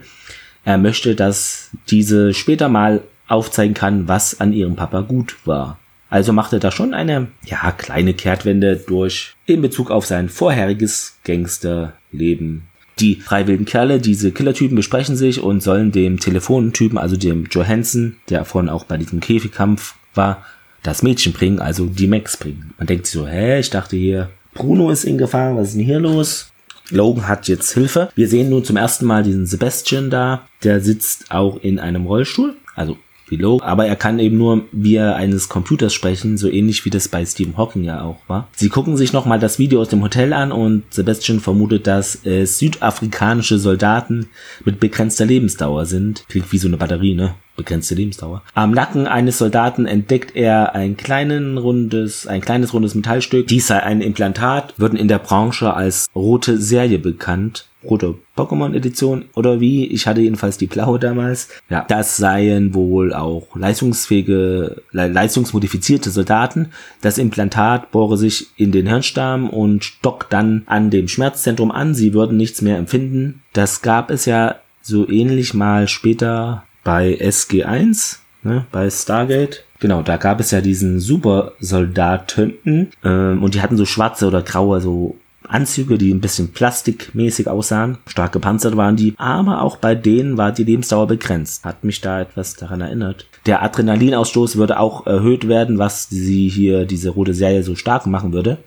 Er 0.65 0.79
möchte, 0.79 1.15
dass 1.15 1.71
diese 1.89 2.35
später 2.35 2.69
mal 2.69 3.03
aufzeigen 3.29 3.75
kann, 3.75 4.09
was 4.09 4.41
an 4.41 4.53
ihrem 4.53 4.77
Papa 4.77 5.01
gut 5.01 5.37
war. 5.45 5.79
Also 6.11 6.33
machte 6.33 6.59
da 6.59 6.73
schon 6.73 6.93
eine, 6.93 7.29
ja, 7.45 7.71
kleine 7.71 8.15
Kehrtwende 8.15 8.77
durch 8.77 9.37
in 9.47 9.63
Bezug 9.63 9.91
auf 9.91 10.07
sein 10.07 10.29
vorheriges 10.29 11.19
Gangsterleben. 11.25 12.65
Die 12.99 13.19
drei 13.19 13.47
wilden 13.47 13.65
Kerle, 13.65 14.01
diese 14.01 14.33
Killertypen 14.33 14.77
besprechen 14.77 15.17
sich 15.17 15.41
und 15.41 15.63
sollen 15.63 15.93
dem 15.93 16.19
Telefontypen, 16.19 16.99
also 16.99 17.17
dem 17.17 17.47
Johansson, 17.51 18.17
der 18.29 18.45
vorhin 18.45 18.69
auch 18.69 18.85
bei 18.85 18.99
diesem 18.99 19.21
Käfigkampf 19.21 19.95
war, 20.15 20.45
das 20.83 21.03
Mädchen 21.03 21.33
bringen, 21.33 21.61
also 21.61 21.87
die 21.87 22.09
Max 22.09 22.37
bringen. 22.37 22.75
Man 22.77 22.89
denkt 22.89 23.07
so, 23.07 23.27
hä, 23.27 23.61
ich 23.61 23.71
dachte 23.71 23.97
hier, 23.97 24.31
Bruno 24.53 24.91
ist 24.91 25.05
in 25.05 25.17
Gefahr, 25.17 25.57
was 25.57 25.69
ist 25.69 25.77
denn 25.77 25.85
hier 25.85 26.01
los? 26.01 26.50
Logan 26.91 27.29
hat 27.29 27.49
jetzt 27.49 27.73
Hilfe. 27.73 28.11
Wir 28.15 28.29
sehen 28.29 28.51
nun 28.51 28.65
zum 28.65 28.77
ersten 28.77 29.07
Mal 29.07 29.23
diesen 29.23 29.47
Sebastian 29.47 30.11
da. 30.11 30.47
Der 30.63 30.81
sitzt 30.81 31.31
auch 31.31 31.59
in 31.63 31.79
einem 31.79 32.07
Rollstuhl. 32.07 32.57
Also 32.75 32.97
wie 33.31 33.37
Logan. 33.37 33.67
Aber 33.67 33.87
er 33.87 33.97
kann 33.97 34.19
eben 34.19 34.37
nur 34.37 34.65
via 34.73 35.15
eines 35.15 35.49
Computers 35.49 35.95
sprechen, 35.95 36.37
so 36.37 36.51
ähnlich 36.51 36.85
wie 36.85 36.91
das 36.91 37.09
bei 37.09 37.25
Stephen 37.25 37.57
Hawking 37.57 37.85
ja 37.85 38.03
auch 38.03 38.19
war. 38.27 38.49
Sie 38.57 38.69
gucken 38.69 38.97
sich 38.97 39.13
nochmal 39.13 39.39
das 39.39 39.59
Video 39.59 39.81
aus 39.81 39.89
dem 39.89 40.03
Hotel 40.03 40.33
an 40.33 40.53
und 40.53 40.83
Sebastian 40.91 41.41
vermutet, 41.41 41.87
dass 41.87 42.21
es 42.25 42.59
südafrikanische 42.59 43.59
Soldaten 43.59 44.29
mit 44.65 44.81
begrenzter 44.81 45.27
Lebensdauer 45.27 45.87
sind. 45.87 46.25
Klingt 46.29 46.53
wie 46.53 46.59
so 46.59 46.69
eine 46.69 46.77
Batterie, 46.77 47.15
ne? 47.15 47.35
Begrenzte 47.57 47.95
Lebensdauer. 47.95 48.43
Am 48.55 48.73
Nacken 48.73 49.07
eines 49.07 49.39
Soldaten 49.39 49.87
entdeckt 49.87 50.35
er 50.35 50.75
ein 50.75 50.97
kleines 50.97 51.63
rundes, 51.63 52.27
ein 52.27 52.41
kleines 52.41 52.73
rundes 52.73 52.95
Metallstück. 52.95 53.47
Dies 53.47 53.67
sei 53.67 53.83
ein 53.83 54.01
Implantat, 54.01 54.75
würden 54.79 54.99
in 54.99 55.09
der 55.09 55.19
Branche 55.19 55.75
als 55.75 56.09
rote 56.15 56.59
Serie 56.59 56.99
bekannt 56.99 57.67
rote 57.85 58.17
Pokémon-Edition 58.37 59.27
oder 59.35 59.61
wie. 59.61 59.87
Ich 59.87 60.07
hatte 60.07 60.21
jedenfalls 60.21 60.59
die 60.59 60.67
blaue 60.67 60.99
damals. 60.99 61.49
Ja, 61.69 61.85
das 61.89 62.17
seien 62.17 62.75
wohl 62.75 63.13
auch 63.13 63.57
leistungsfähige, 63.57 64.83
leistungsmodifizierte 64.93 66.11
Soldaten. 66.11 66.69
Das 67.01 67.19
Implantat 67.19 67.91
bohre 67.91 68.17
sich 68.17 68.49
in 68.57 68.73
den 68.73 68.87
Hirnstamm 68.87 69.49
und 69.51 69.93
dockt 70.03 70.33
dann 70.33 70.63
an 70.67 70.91
dem 70.91 71.09
Schmerzzentrum 71.09 71.71
an. 71.71 71.95
Sie 71.95 72.15
würden 72.15 72.37
nichts 72.37 72.63
mehr 72.63 72.79
empfinden. 72.79 73.43
Das 73.53 73.83
gab 73.83 74.11
es 74.11 74.25
ja 74.25 74.57
so 74.83 75.09
ähnlich 75.09 75.55
mal 75.55 75.89
später 75.89 76.65
bei 76.91 77.17
SG1, 77.21 78.17
ne, 78.43 78.67
bei 78.73 78.91
Stargate. 78.91 79.63
Genau, 79.79 80.03
da 80.03 80.17
gab 80.17 80.41
es 80.41 80.51
ja 80.51 80.61
diesen 80.61 80.99
Supersoldaten 80.99 82.89
ähm, 83.05 83.41
und 83.45 83.55
die 83.55 83.63
hatten 83.63 83.77
so 83.77 83.87
schwarze 83.87 84.27
oder 84.27 84.43
graue 84.43 84.81
so 84.81 85.17
Anzüge, 85.47 85.99
die 85.99 86.13
ein 86.13 86.21
bisschen 86.21 86.53
plastikmäßig 86.53 87.47
aussahen. 87.47 87.99
Stark 88.09 88.33
gepanzert 88.33 88.77
waren 88.77 88.97
die, 88.97 89.15
aber 89.19 89.63
auch 89.63 89.77
bei 89.77 89.95
denen 89.95 90.37
war 90.37 90.51
die 90.51 90.65
Lebensdauer 90.65 91.07
begrenzt. 91.07 91.65
Hat 91.65 91.85
mich 91.85 92.01
da 92.01 92.23
etwas 92.23 92.57
daran 92.57 92.81
erinnert. 92.81 93.27
Der 93.47 93.63
Adrenalinausstoß 93.63 94.57
würde 94.57 94.81
auch 94.81 95.07
erhöht 95.07 95.47
werden, 95.47 95.79
was 95.79 96.09
sie 96.09 96.49
hier 96.49 96.87
diese 96.87 97.11
rote 97.11 97.35
Serie 97.35 97.63
so 97.63 97.77
stark 97.77 98.05
machen 98.07 98.33
würde. 98.33 98.59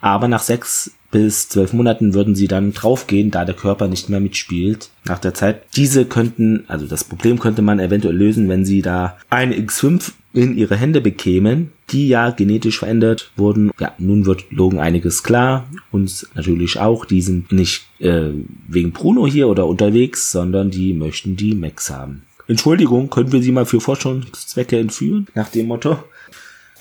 Aber 0.00 0.28
nach 0.28 0.42
sechs 0.42 0.92
bis 1.12 1.48
zwölf 1.48 1.72
Monaten 1.72 2.14
würden 2.14 2.34
sie 2.34 2.48
dann 2.48 2.72
draufgehen, 2.72 3.30
da 3.30 3.44
der 3.44 3.54
Körper 3.54 3.86
nicht 3.86 4.08
mehr 4.08 4.18
mitspielt 4.18 4.90
nach 5.04 5.20
der 5.20 5.34
Zeit. 5.34 5.62
Diese 5.76 6.04
könnten, 6.06 6.64
also 6.66 6.86
das 6.86 7.04
Problem 7.04 7.38
könnte 7.38 7.62
man 7.62 7.78
eventuell 7.78 8.16
lösen, 8.16 8.48
wenn 8.48 8.64
sie 8.64 8.82
da 8.82 9.16
eine 9.30 9.54
X5 9.54 10.12
in 10.32 10.56
ihre 10.56 10.76
Hände 10.76 11.00
bekämen, 11.00 11.70
die 11.90 12.08
ja 12.08 12.30
genetisch 12.30 12.78
verändert 12.78 13.30
wurden. 13.36 13.70
Ja, 13.78 13.92
nun 13.98 14.24
wird 14.24 14.46
Logan 14.50 14.80
einiges 14.80 15.22
klar, 15.22 15.68
uns 15.90 16.28
natürlich 16.34 16.80
auch. 16.80 17.04
Die 17.04 17.20
sind 17.20 17.52
nicht 17.52 17.82
äh, 18.00 18.30
wegen 18.66 18.92
Bruno 18.92 19.26
hier 19.26 19.48
oder 19.48 19.66
unterwegs, 19.66 20.32
sondern 20.32 20.70
die 20.70 20.94
möchten 20.94 21.36
die 21.36 21.54
Max 21.54 21.90
haben. 21.90 22.22
Entschuldigung, 22.48 23.10
können 23.10 23.32
wir 23.32 23.42
sie 23.42 23.52
mal 23.52 23.66
für 23.66 23.80
Forschungszwecke 23.80 24.78
entführen? 24.78 25.26
Nach 25.34 25.48
dem 25.48 25.66
Motto. 25.66 25.98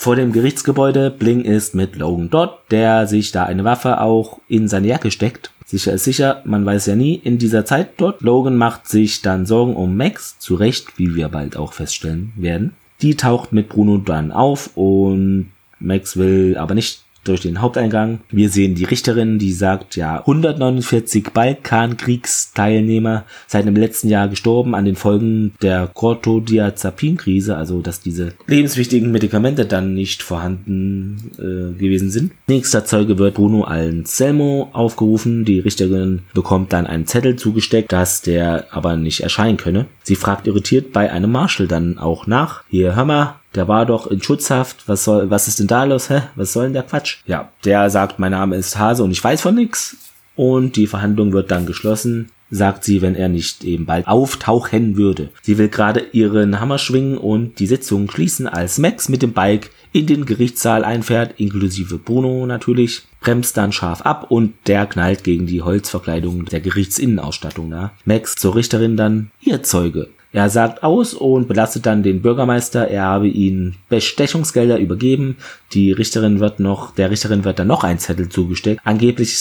Vor 0.01 0.15
dem 0.15 0.31
Gerichtsgebäude, 0.31 1.11
Bling 1.11 1.41
ist 1.41 1.75
mit 1.75 1.95
Logan 1.95 2.31
dort, 2.31 2.71
der 2.71 3.05
sich 3.05 3.31
da 3.31 3.43
eine 3.43 3.63
Waffe 3.63 4.01
auch 4.01 4.39
in 4.47 4.67
seine 4.67 4.87
Jacke 4.87 5.11
steckt. 5.11 5.51
Sicher 5.63 5.93
ist 5.93 6.05
sicher, 6.05 6.41
man 6.43 6.65
weiß 6.65 6.87
ja 6.87 6.95
nie 6.95 7.13
in 7.13 7.37
dieser 7.37 7.65
Zeit 7.65 7.89
dort. 7.97 8.23
Logan 8.23 8.57
macht 8.57 8.87
sich 8.87 9.21
dann 9.21 9.45
Sorgen 9.45 9.75
um 9.75 9.95
Max, 9.95 10.39
zu 10.39 10.55
Recht, 10.55 10.97
wie 10.97 11.13
wir 11.13 11.29
bald 11.29 11.55
auch 11.55 11.73
feststellen 11.73 12.33
werden. 12.35 12.73
Die 13.03 13.15
taucht 13.15 13.53
mit 13.53 13.69
Bruno 13.69 13.97
dann 13.97 14.31
auf 14.31 14.71
und 14.73 15.51
Max 15.79 16.17
will 16.17 16.57
aber 16.57 16.73
nicht 16.73 17.03
durch 17.23 17.41
den 17.41 17.61
Haupteingang. 17.61 18.21
Wir 18.29 18.49
sehen 18.49 18.75
die 18.75 18.85
Richterin, 18.85 19.39
die 19.39 19.53
sagt, 19.53 19.95
ja, 19.95 20.19
149 20.19 21.31
Balkankriegsteilnehmer 21.33 23.25
seit 23.47 23.65
dem 23.65 23.75
letzten 23.75 24.09
Jahr 24.09 24.27
gestorben 24.27 24.75
an 24.75 24.85
den 24.85 24.95
Folgen 24.95 25.53
der 25.61 25.87
Cortodiazepin-Krise, 25.93 27.55
also 27.55 27.81
dass 27.81 28.01
diese 28.01 28.33
lebenswichtigen 28.47 29.11
Medikamente 29.11 29.65
dann 29.65 29.93
nicht 29.93 30.23
vorhanden 30.23 31.31
äh, 31.37 31.77
gewesen 31.77 32.09
sind. 32.09 32.31
Nächster 32.47 32.85
Zeuge 32.85 33.17
wird 33.17 33.35
Bruno 33.35 33.63
Anselmo 33.63 34.69
aufgerufen. 34.73 35.45
Die 35.45 35.59
Richterin 35.59 36.23
bekommt 36.33 36.73
dann 36.73 36.87
einen 36.87 37.07
Zettel 37.07 37.35
zugesteckt, 37.35 37.91
dass 37.91 38.21
der 38.21 38.67
aber 38.71 38.95
nicht 38.95 39.21
erscheinen 39.21 39.57
könne. 39.57 39.87
Sie 40.03 40.15
fragt 40.15 40.47
irritiert 40.47 40.91
bei 40.91 41.11
einem 41.11 41.31
Marshall 41.31 41.67
dann 41.67 41.97
auch 41.97 42.27
nach. 42.27 42.63
Hier, 42.69 42.95
hör 42.95 43.05
mal, 43.05 43.40
der 43.55 43.67
war 43.67 43.85
doch 43.85 44.07
in 44.07 44.21
Schutzhaft, 44.21 44.87
was 44.87 45.03
soll, 45.03 45.29
was 45.29 45.47
ist 45.47 45.59
denn 45.59 45.67
da 45.67 45.83
los, 45.83 46.09
hä? 46.09 46.21
Was 46.35 46.53
soll 46.53 46.65
denn 46.65 46.73
der 46.73 46.83
Quatsch? 46.83 47.17
Ja, 47.25 47.51
der 47.65 47.89
sagt, 47.89 48.19
mein 48.19 48.31
Name 48.31 48.55
ist 48.55 48.77
Hase 48.77 49.03
und 49.03 49.11
ich 49.11 49.23
weiß 49.23 49.41
von 49.41 49.55
nix. 49.55 49.97
Und 50.35 50.77
die 50.77 50.87
Verhandlung 50.87 51.33
wird 51.33 51.51
dann 51.51 51.65
geschlossen, 51.65 52.29
sagt 52.49 52.83
sie, 52.83 53.01
wenn 53.01 53.15
er 53.15 53.29
nicht 53.29 53.63
eben 53.63 53.85
bald 53.85 54.07
auftauchen 54.07 54.97
würde. 54.97 55.29
Sie 55.41 55.57
will 55.57 55.69
gerade 55.69 56.05
ihren 56.11 56.59
Hammer 56.59 56.77
schwingen 56.77 57.17
und 57.17 57.59
die 57.59 57.67
Sitzung 57.67 58.09
schließen, 58.09 58.47
als 58.47 58.77
Max 58.77 59.09
mit 59.09 59.21
dem 59.21 59.33
Bike 59.33 59.71
in 59.93 60.07
den 60.07 60.25
Gerichtssaal 60.25 60.85
einfährt, 60.85 61.39
inklusive 61.39 61.97
Bruno 61.97 62.45
natürlich, 62.45 63.03
bremst 63.19 63.57
dann 63.57 63.73
scharf 63.73 64.01
ab 64.01 64.27
und 64.29 64.53
der 64.67 64.85
knallt 64.85 65.23
gegen 65.23 65.47
die 65.47 65.61
Holzverkleidung 65.61 66.45
der 66.45 66.61
Gerichtsinnenausstattung 66.61 67.69
nach. 67.69 67.91
Max 68.05 68.35
zur 68.35 68.55
Richterin 68.55 68.95
dann, 68.95 69.31
ihr 69.41 69.63
Zeuge. 69.63 70.09
Er 70.33 70.49
sagt 70.49 70.83
aus 70.83 71.13
und 71.13 71.47
belastet 71.47 71.85
dann 71.85 72.03
den 72.03 72.21
Bürgermeister, 72.21 72.87
er 72.87 73.03
habe 73.03 73.27
ihn 73.27 73.75
Bestechungsgelder 73.89 74.79
übergeben. 74.79 75.35
Die 75.73 75.91
Richterin 75.91 76.39
wird 76.39 76.59
noch, 76.59 76.95
der 76.95 77.11
Richterin 77.11 77.43
wird 77.43 77.59
dann 77.59 77.67
noch 77.67 77.83
ein 77.83 77.99
Zettel 77.99 78.29
zugesteckt. 78.29 78.79
Angeblich 78.85 79.37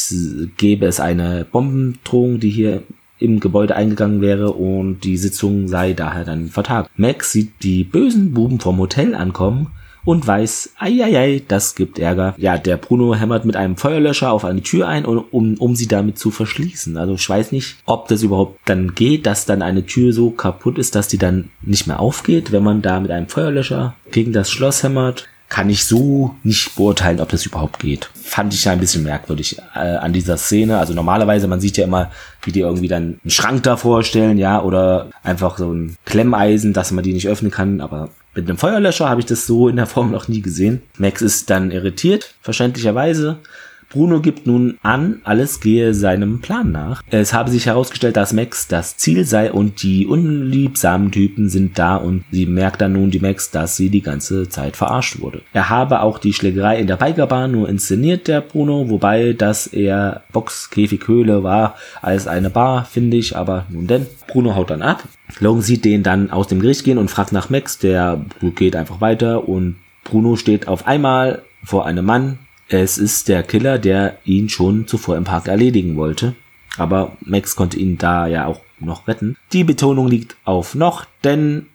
gäbe 0.57 0.87
es 0.87 0.99
eine 0.99 1.47
Bombendrohung, 1.51 2.41
die 2.41 2.51
hier 2.51 2.83
im 3.21 3.39
Gebäude 3.39 3.77
eingegangen 3.77 4.21
wäre 4.21 4.53
und 4.53 5.01
die 5.05 5.17
Sitzung 5.17 5.69
sei 5.69 5.93
daher 5.93 6.25
dann 6.25 6.49
vertagt. 6.49 6.91
Max 6.97 7.33
sieht 7.33 7.63
die 7.63 7.85
bösen 7.85 8.33
Buben 8.33 8.59
vom 8.59 8.79
Hotel 8.79 9.15
ankommen 9.15 9.69
und 10.11 10.27
weiß, 10.27 10.71
eieiei, 10.77 11.41
das 11.47 11.77
gibt 11.77 12.01
Ärger. 12.01 12.35
Ja, 12.37 12.59
der 12.59 12.79
Bruno 12.79 13.15
hämmert 13.15 13.45
mit 13.45 13.55
einem 13.55 13.77
Feuerlöscher 13.77 14.33
auf 14.33 14.45
eine 14.45 14.61
Tür 14.61 14.89
ein, 14.89 15.05
um, 15.05 15.55
um 15.55 15.77
sie 15.77 15.87
damit 15.87 16.19
zu 16.19 16.33
verschließen. 16.33 16.97
Also 16.97 17.15
ich 17.15 17.29
weiß 17.29 17.53
nicht, 17.53 17.77
ob 17.87 18.09
das 18.09 18.25
überhaupt 18.25 18.59
dann 18.65 18.97
geht, 18.97 19.25
dass 19.25 19.47
dann 19.47 19.63
eine 19.63 19.87
Tür 19.87 20.13
so 20.13 20.31
kaputt 20.33 20.79
ist, 20.79 20.97
dass 20.97 21.07
die 21.07 21.19
dann 21.19 21.51
nicht 21.63 21.87
mehr 21.87 22.01
aufgeht, 22.01 22.51
wenn 22.51 22.65
man 22.65 22.83
da 22.83 22.99
mit 22.99 23.13
einem 23.13 23.29
Feuerlöscher 23.29 23.95
gegen 24.11 24.33
das 24.33 24.51
Schloss 24.51 24.83
hämmert. 24.83 25.29
Kann 25.49 25.71
ich 25.71 25.85
so 25.85 26.35
nicht 26.43 26.75
beurteilen, 26.75 27.21
ob 27.21 27.29
das 27.29 27.47
überhaupt 27.47 27.79
geht. 27.79 28.11
Fand 28.15 28.53
ich 28.53 28.65
ja 28.65 28.73
ein 28.73 28.81
bisschen 28.81 29.05
merkwürdig 29.05 29.59
äh, 29.77 29.79
an 29.79 30.13
dieser 30.13 30.37
Szene. 30.37 30.79
Also 30.79 30.93
normalerweise, 30.93 31.47
man 31.47 31.61
sieht 31.61 31.77
ja 31.77 31.85
immer, 31.85 32.11
wie 32.43 32.51
die 32.53 32.61
irgendwie 32.61 32.89
dann 32.89 33.21
einen 33.23 33.31
Schrank 33.31 33.63
davor 33.63 34.03
stellen, 34.03 34.39
ja, 34.39 34.61
oder 34.61 35.11
einfach 35.23 35.59
so 35.59 35.73
ein 35.73 35.97
Klemmeisen, 36.05 36.73
dass 36.73 36.91
man 36.91 37.05
die 37.05 37.13
nicht 37.13 37.29
öffnen 37.29 37.51
kann, 37.53 37.81
aber 37.81 38.11
mit 38.35 38.49
einem 38.49 38.59
Feuerlöscher 38.59 39.09
habe 39.09 39.21
ich 39.21 39.27
das 39.27 39.47
so 39.47 39.69
in 39.69 39.77
der 39.77 39.87
Form 39.87 40.13
noch 40.13 40.29
nie 40.29 40.41
gesehen. 40.41 40.83
Max 40.99 41.21
ist 41.21 41.51
dann 41.51 41.71
irritiert, 41.71 42.35
verständlicherweise. 42.43 43.39
Bruno 43.91 44.21
gibt 44.21 44.47
nun 44.47 44.79
an, 44.83 45.21
alles 45.25 45.59
gehe 45.61 45.95
seinem 45.95 46.41
Plan 46.41 46.71
nach. 46.71 47.03
Es 47.11 47.35
habe 47.35 47.51
sich 47.51 47.67
herausgestellt, 47.67 48.17
dass 48.17 48.33
Max 48.33 48.69
das 48.69 48.97
Ziel 48.97 49.25
sei 49.25 49.51
und 49.51 49.83
die 49.83 50.07
unliebsamen 50.07 51.11
Typen 51.11 51.49
sind 51.49 51.77
da 51.77 51.97
und 51.97 52.25
sie 52.31 52.47
merkt 52.47 52.81
dann 52.81 52.93
nun 52.93 53.11
die 53.11 53.19
Max, 53.19 53.51
dass 53.51 53.77
sie 53.77 53.91
die 53.91 54.01
ganze 54.01 54.49
Zeit 54.49 54.77
verarscht 54.77 55.21
wurde. 55.21 55.43
Er 55.53 55.71
habe 55.71 56.03
auch 56.03 56.19
die 56.19 56.33
Schlägerei 56.33 56.79
in 56.79 56.87
der 56.87 56.97
Bikerbahn 56.97 57.51
nur 57.51 57.69
inszeniert, 57.69 58.29
der 58.29 58.43
Bruno, 58.43 58.89
wobei 58.89 59.33
das 59.33 59.67
eher 59.67 60.23
Boxkäfighöhle 60.33 61.43
war 61.43 61.75
als 62.01 62.29
eine 62.29 62.49
Bar, 62.51 62.85
finde 62.85 63.17
ich, 63.17 63.37
aber 63.37 63.67
nun 63.71 63.89
denn. 63.89 64.07
Bruno 64.29 64.55
haut 64.55 64.71
dann 64.71 64.83
ab. 64.83 65.03
Logan 65.41 65.63
sieht 65.63 65.85
den 65.85 66.05
dann 66.05 66.31
aus 66.31 66.47
dem 66.47 66.61
Gericht 66.61 66.85
gehen 66.85 66.99
und 66.99 67.11
fragt 67.11 67.33
nach 67.33 67.51
Max, 67.51 67.79
der 67.79 68.25
geht 68.55 68.77
einfach 68.77 69.01
weiter 69.01 69.49
und 69.49 69.77
Bruno 70.05 70.37
steht 70.37 70.69
auf 70.69 70.87
einmal 70.87 71.43
vor 71.65 71.87
einem 71.87 72.05
Mann, 72.05 72.39
es 72.71 72.99
ist 72.99 73.29
der 73.29 73.43
Killer, 73.43 73.79
der 73.79 74.19
ihn 74.25 74.49
schon 74.49 74.87
zuvor 74.87 75.17
im 75.17 75.25
Park 75.25 75.49
erledigen 75.49 75.97
wollte. 75.97 76.35
Aber 76.79 77.17
Max 77.21 77.57
konnte 77.57 77.79
ihn 77.79 77.99
da 77.99 78.27
ja 78.29 78.47
auch 78.47 78.61
noch 78.79 79.09
retten. 79.09 79.37
Die 79.53 79.65
Betonung 79.65 80.09
liegt 80.09 80.37
auf 80.45 80.75
noch, 80.75 81.05
denn 81.25 81.67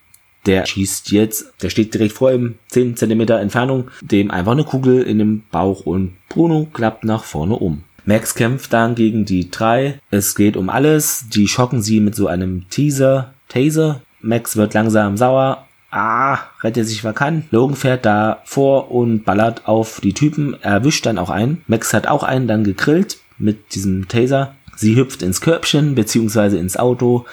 der 0.46 0.66
schießt 0.66 1.12
jetzt, 1.12 1.54
der 1.62 1.70
steht 1.70 1.94
direkt 1.94 2.14
vor 2.14 2.32
ihm, 2.32 2.56
10 2.70 2.96
cm 2.96 3.22
Entfernung, 3.22 3.90
dem 4.02 4.32
einfach 4.32 4.54
eine 4.54 4.64
Kugel 4.64 5.02
in 5.02 5.20
den 5.20 5.44
Bauch 5.52 5.86
und 5.86 6.14
Bruno 6.30 6.68
klappt 6.72 7.04
nach 7.04 7.24
vorne 7.24 7.56
um. 7.56 7.84
Max 8.06 8.36
kämpft 8.36 8.72
dann 8.72 8.96
gegen 8.96 9.26
die 9.26 9.50
drei. 9.50 10.00
Es 10.12 10.36
geht 10.36 10.56
um 10.56 10.70
alles. 10.70 11.26
Die 11.30 11.48
schocken 11.48 11.82
sie 11.82 12.00
mit 12.00 12.16
so 12.16 12.28
einem 12.28 12.70
Teaser, 12.70 13.34
Taser. 13.50 14.02
Max 14.22 14.56
wird 14.56 14.74
langsam 14.74 15.18
sauer, 15.18 15.65
ah, 15.96 16.40
rettet 16.62 16.88
sich 16.88 17.04
wer 17.04 17.14
kann. 17.14 17.46
Logan 17.52 17.76
fährt 17.76 18.06
da 18.06 18.42
vor 18.46 18.92
und 18.92 19.24
ballert 19.24 19.68
auf 19.68 20.02
die 20.02 20.14
Typen, 20.14 20.62
erwischt 20.62 21.06
dann 21.06 21.18
auch 21.18 21.30
einen. 21.30 21.64
Max 21.68 21.94
hat 21.94 22.08
auch 22.08 22.24
einen 22.24 22.48
dann 22.48 22.64
gegrillt 22.64 23.18
mit 23.38 23.74
diesem 23.76 24.08
Taser. 24.08 24.56
Sie 24.76 24.96
hüpft 24.96 25.22
ins 25.22 25.42
Körbchen 25.42 25.96
beziehungsweise 25.96 26.58
ins 26.58 26.78
Auto. 26.78 27.26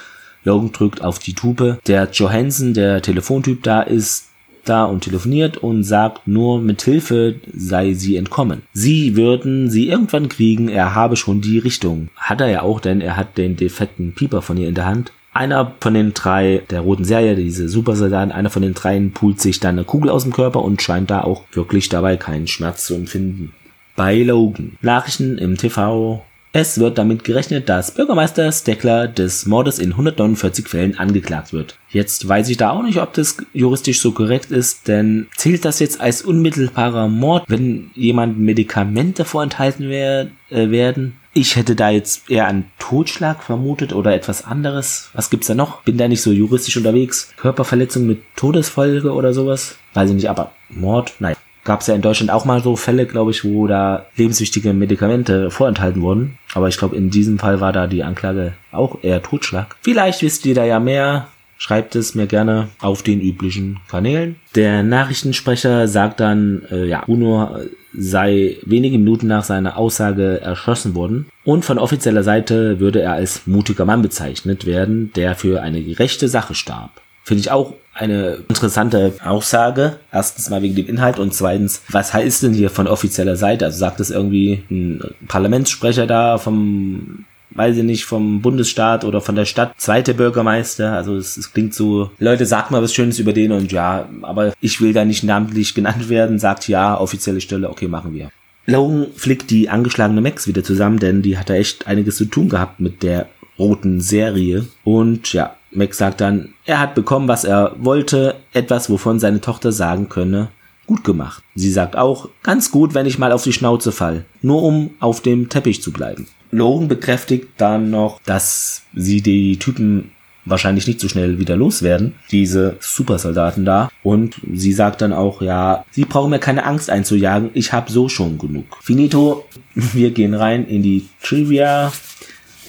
Logan 0.45 0.73
drückt 0.73 1.03
auf 1.03 1.19
die 1.19 1.35
Tupe. 1.35 1.79
Der 1.87 2.09
Johansson, 2.11 2.75
der 2.75 3.03
Telefontyp 3.03 3.63
da 3.63 3.83
ist 3.83 4.29
da 4.65 4.85
und 4.85 5.03
telefoniert 5.03 5.57
und 5.57 5.83
sagt 5.83 6.29
nur 6.29 6.61
mit 6.61 6.83
Hilfe 6.83 7.37
sei 7.53 7.95
sie 7.95 8.17
entkommen. 8.17 8.63
Sie 8.73 9.17
würden 9.17 9.71
sie 9.71 9.89
irgendwann 9.89 10.29
kriegen, 10.29 10.69
er 10.69 10.95
habe 10.95 11.17
schon 11.17 11.41
die 11.41 11.59
Richtung. 11.59 12.11
Hat 12.17 12.41
er 12.41 12.49
ja 12.49 12.63
auch, 12.63 12.79
denn 12.79 13.01
er 13.01 13.17
hat 13.17 13.39
den 13.39 13.57
defekten 13.57 14.15
Pieper 14.15 14.41
von 14.41 14.57
ihr 14.57 14.69
in 14.69 14.77
der 14.77 14.87
Hand. 14.87 15.13
Einer 15.35 15.75
von 15.81 15.95
den 15.95 16.13
drei 16.13 16.63
der 16.71 16.81
roten 16.81 17.05
Serie, 17.05 17.35
diese 17.35 17.69
Supersoldaten, 17.69 18.33
einer 18.33 18.51
von 18.51 18.63
den 18.63 18.75
dreien 18.75 19.13
pult 19.13 19.41
sich 19.41 19.61
dann 19.61 19.77
eine 19.77 19.85
Kugel 19.85 20.11
aus 20.11 20.25
dem 20.25 20.33
Körper 20.33 20.63
und 20.63 20.83
scheint 20.83 21.11
da 21.11 21.23
auch 21.23 21.45
wirklich 21.53 21.89
dabei 21.89 22.17
keinen 22.17 22.47
Schmerz 22.47 22.85
zu 22.85 22.95
empfinden. 22.95 23.53
Bei 23.97 24.23
Logan. 24.23 24.77
Nachrichten 24.83 25.39
im 25.39 25.57
TV. 25.57 26.23
Es 26.55 26.79
wird 26.79 26.99
damit 26.99 27.25
gerechnet, 27.25 27.71
dass 27.71 27.95
Bürgermeister 27.95 28.53
Steckler 28.53 29.09
des 29.09 29.47
Mordes 29.47 29.79
in 29.79 29.93
149 29.93 30.69
Fällen 30.69 30.99
angeklagt 30.99 31.55
wird. 31.55 31.79
Jetzt 31.89 32.29
weiß 32.29 32.51
ich 32.51 32.59
da 32.59 32.71
auch 32.71 32.83
nicht, 32.83 33.01
ob 33.01 33.15
das 33.15 33.39
juristisch 33.55 34.01
so 34.01 34.13
korrekt 34.13 34.51
ist, 34.51 34.87
denn 34.87 35.29
zählt 35.35 35.65
das 35.65 35.79
jetzt 35.79 36.03
als 36.03 36.21
unmittelbarer 36.21 37.09
Mord, 37.09 37.45
wenn 37.49 37.91
jemand 37.95 38.39
Medikamente 38.39 39.25
vorenthalten 39.25 39.89
wer 39.89 40.29
äh, 40.51 40.69
werden? 40.69 41.17
Ich 41.35 41.57
hätte 41.57 41.75
da 41.75 41.89
jetzt 41.89 42.31
eher 42.31 42.47
an 42.47 42.67
Totschlag 42.79 43.43
vermutet 43.43 43.95
oder 43.95 44.15
etwas 44.15 44.45
anderes. 44.45 45.09
Was 45.15 45.31
gibt's 45.31 45.47
da 45.47 45.55
noch? 45.55 45.83
Bin 45.83 45.97
da 45.97 46.07
nicht 46.07 46.21
so 46.21 46.31
juristisch 46.31 46.77
unterwegs. 46.77 47.33
Körperverletzung 47.39 48.07
mit 48.07 48.21
Todesfolge 48.37 49.13
oder 49.13 49.33
sowas? 49.33 49.77
Weiß 49.95 50.11
ich 50.11 50.17
nicht, 50.17 50.29
aber 50.29 50.53
Mord? 50.69 51.15
Nein. 51.21 51.35
Gab's 51.65 51.87
ja 51.87 51.95
in 51.95 52.03
Deutschland 52.03 52.31
auch 52.31 52.45
mal 52.45 52.63
so 52.63 52.77
Fälle, 52.77 53.07
glaube 53.07 53.31
ich, 53.31 53.45
wo 53.45 53.67
da 53.67 54.07
lebenswichtige 54.17 54.75
Medikamente 54.75 55.51
vorenthalten 55.51 56.03
wurden. 56.03 56.39
Aber 56.55 56.69
ich 56.69 56.77
glaube, 56.77 56.97
in 56.97 57.09
diesem 57.09 57.39
Fall 57.39 57.61
war 57.61 57.73
da 57.73 57.87
die 57.87 58.03
Anklage 58.03 58.53
auch 58.71 58.99
eher 59.03 59.23
Totschlag. 59.23 59.77
Vielleicht 59.81 60.21
wisst 60.21 60.45
ihr 60.45 60.55
da 60.55 60.65
ja 60.65 60.81
mehr. 60.81 61.29
Schreibt 61.63 61.95
es 61.95 62.17
mir 62.17 62.27
gerne 62.27 62.71
auf 62.81 63.05
den 63.05 63.21
üblichen 63.21 63.79
Kanälen. 63.89 64.35
Der 64.57 64.83
Nachrichtensprecher 64.83 65.87
sagt 65.87 66.19
dann, 66.19 66.63
äh, 66.73 66.87
ja, 66.87 67.05
Bruno 67.05 67.57
sei 67.97 68.57
wenige 68.67 68.99
Minuten 68.99 69.29
nach 69.29 69.45
seiner 69.45 69.77
Aussage 69.77 70.41
erschossen 70.41 70.97
worden 70.97 71.29
und 71.45 71.65
von 71.65 71.79
offizieller 71.79 72.25
Seite 72.25 72.81
würde 72.81 73.01
er 73.01 73.13
als 73.13 73.47
mutiger 73.47 73.85
Mann 73.85 74.03
bezeichnet 74.03 74.67
werden, 74.67 75.13
der 75.15 75.37
für 75.37 75.63
eine 75.63 75.81
gerechte 75.85 76.29
Sache 76.29 76.57
starb. 76.57 77.01
Finde 77.23 77.43
ich 77.43 77.53
auch 77.53 77.75
eine 77.95 78.39
interessante 78.49 79.13
Aussage. 79.25 79.99
Erstens 80.11 80.51
mal 80.51 80.63
wegen 80.63 80.75
dem 80.75 80.89
Inhalt 80.89 81.21
und 81.21 81.33
zweitens, 81.33 81.83
was 81.91 82.13
heißt 82.13 82.43
denn 82.43 82.55
hier 82.55 82.71
von 82.71 82.89
offizieller 82.89 83.37
Seite? 83.37 83.67
Also 83.67 83.79
sagt 83.79 84.01
es 84.01 84.11
irgendwie 84.11 84.65
ein 84.69 85.01
Parlamentssprecher 85.29 86.09
da 86.09 86.39
vom 86.39 87.25
weiß 87.55 87.77
ich 87.77 87.83
nicht, 87.85 88.05
vom 88.05 88.43
Bundesstaat 88.43 89.05
oder 89.05 89.21
von 89.21 89.35
der 89.35 89.45
Stadt, 89.45 89.75
zweite 89.77 90.15
Bürgermeister. 90.15 90.93
Also 90.93 91.17
es, 91.17 91.37
es, 91.37 91.53
klingt 91.53 91.75
so, 91.75 92.11
Leute, 92.19 92.47
sagt 92.47 92.71
mal 92.71 92.83
was 92.83 92.95
Schönes 92.95 93.19
über 93.19 93.33
den 93.33 93.53
und 93.53 93.73
ja, 93.73 94.09
aber 94.23 94.53
ich 94.61 94.81
will 94.81 94.93
da 94.93 95.05
nicht 95.05 95.25
namentlich 95.25 95.75
genannt 95.75 96.09
werden, 96.09 96.39
sagt 96.39 96.69
ja, 96.69 96.99
offizielle 96.99 97.41
Stelle, 97.41 97.71
okay, 97.71 97.89
machen 97.89 98.15
wir. 98.15 98.31
Logan 98.67 99.09
flickt 99.17 99.51
die 99.51 99.69
angeschlagene 99.69 100.21
Max 100.21 100.47
wieder 100.47 100.63
zusammen, 100.63 100.99
denn 100.99 101.23
die 101.23 101.37
hat 101.37 101.51
da 101.51 101.55
echt 101.55 101.87
einiges 101.87 102.17
zu 102.17 102.27
tun 102.27 102.49
gehabt 102.49 102.79
mit 102.79 103.03
der 103.03 103.29
roten 103.59 104.01
Serie. 104.01 104.67
Und 104.85 105.33
ja, 105.33 105.57
Max 105.73 105.99
sagt 105.99 106.21
dann, 106.21 106.55
er 106.65 106.79
hat 106.79 106.95
bekommen, 106.95 107.29
was 107.29 107.45
er 107.45 107.75
wollte, 107.79 108.37
etwas, 108.53 108.89
wovon 108.89 109.19
seine 109.19 109.41
Tochter 109.41 109.73
sagen 109.73 110.09
könne, 110.09 110.49
gut 110.87 111.05
gemacht. 111.05 111.43
Sie 111.55 111.71
sagt 111.71 111.97
auch, 111.97 112.29
ganz 112.43 112.71
gut, 112.71 112.95
wenn 112.95 113.07
ich 113.07 113.19
mal 113.19 113.33
auf 113.33 113.45
die 113.45 113.53
Schnauze 113.53 113.93
fall, 113.93 114.25
nur 114.41 114.63
um 114.63 114.91
auf 115.01 115.21
dem 115.21 115.49
Teppich 115.49 115.83
zu 115.83 115.93
bleiben. 115.93 116.27
Logan 116.51 116.89
bekräftigt 116.89 117.49
dann 117.57 117.91
noch, 117.91 118.21
dass 118.25 118.83
sie 118.95 119.23
die 119.23 119.59
Typen 119.59 120.13
wahrscheinlich 120.45 120.87
nicht 120.87 121.01
so 121.01 121.09
schnell 121.09 121.39
wieder 121.39 121.57
loswerden, 121.57 122.15
diese 122.31 122.77
Supersoldaten 122.81 123.65
da. 123.65 123.91
Und 124.03 124.41
sie 124.53 124.73
sagt 124.73 125.01
dann 125.01 125.13
auch, 125.13 125.41
ja, 125.41 125.85
sie 125.93 126.05
brauchen 126.05 126.31
mir 126.31 126.41
keine 126.41 126.65
Angst 126.65 126.91
einzujagen, 126.91 127.51
ich 127.55 127.73
habe 127.73 127.93
so 127.93 128.09
schon 128.09 128.39
genug. 128.39 128.79
Finito, 128.83 129.45
wir 129.75 130.11
gehen 130.11 130.35
rein 130.35 130.67
in 130.67 130.83
die 130.83 131.09
Trivia 131.23 131.93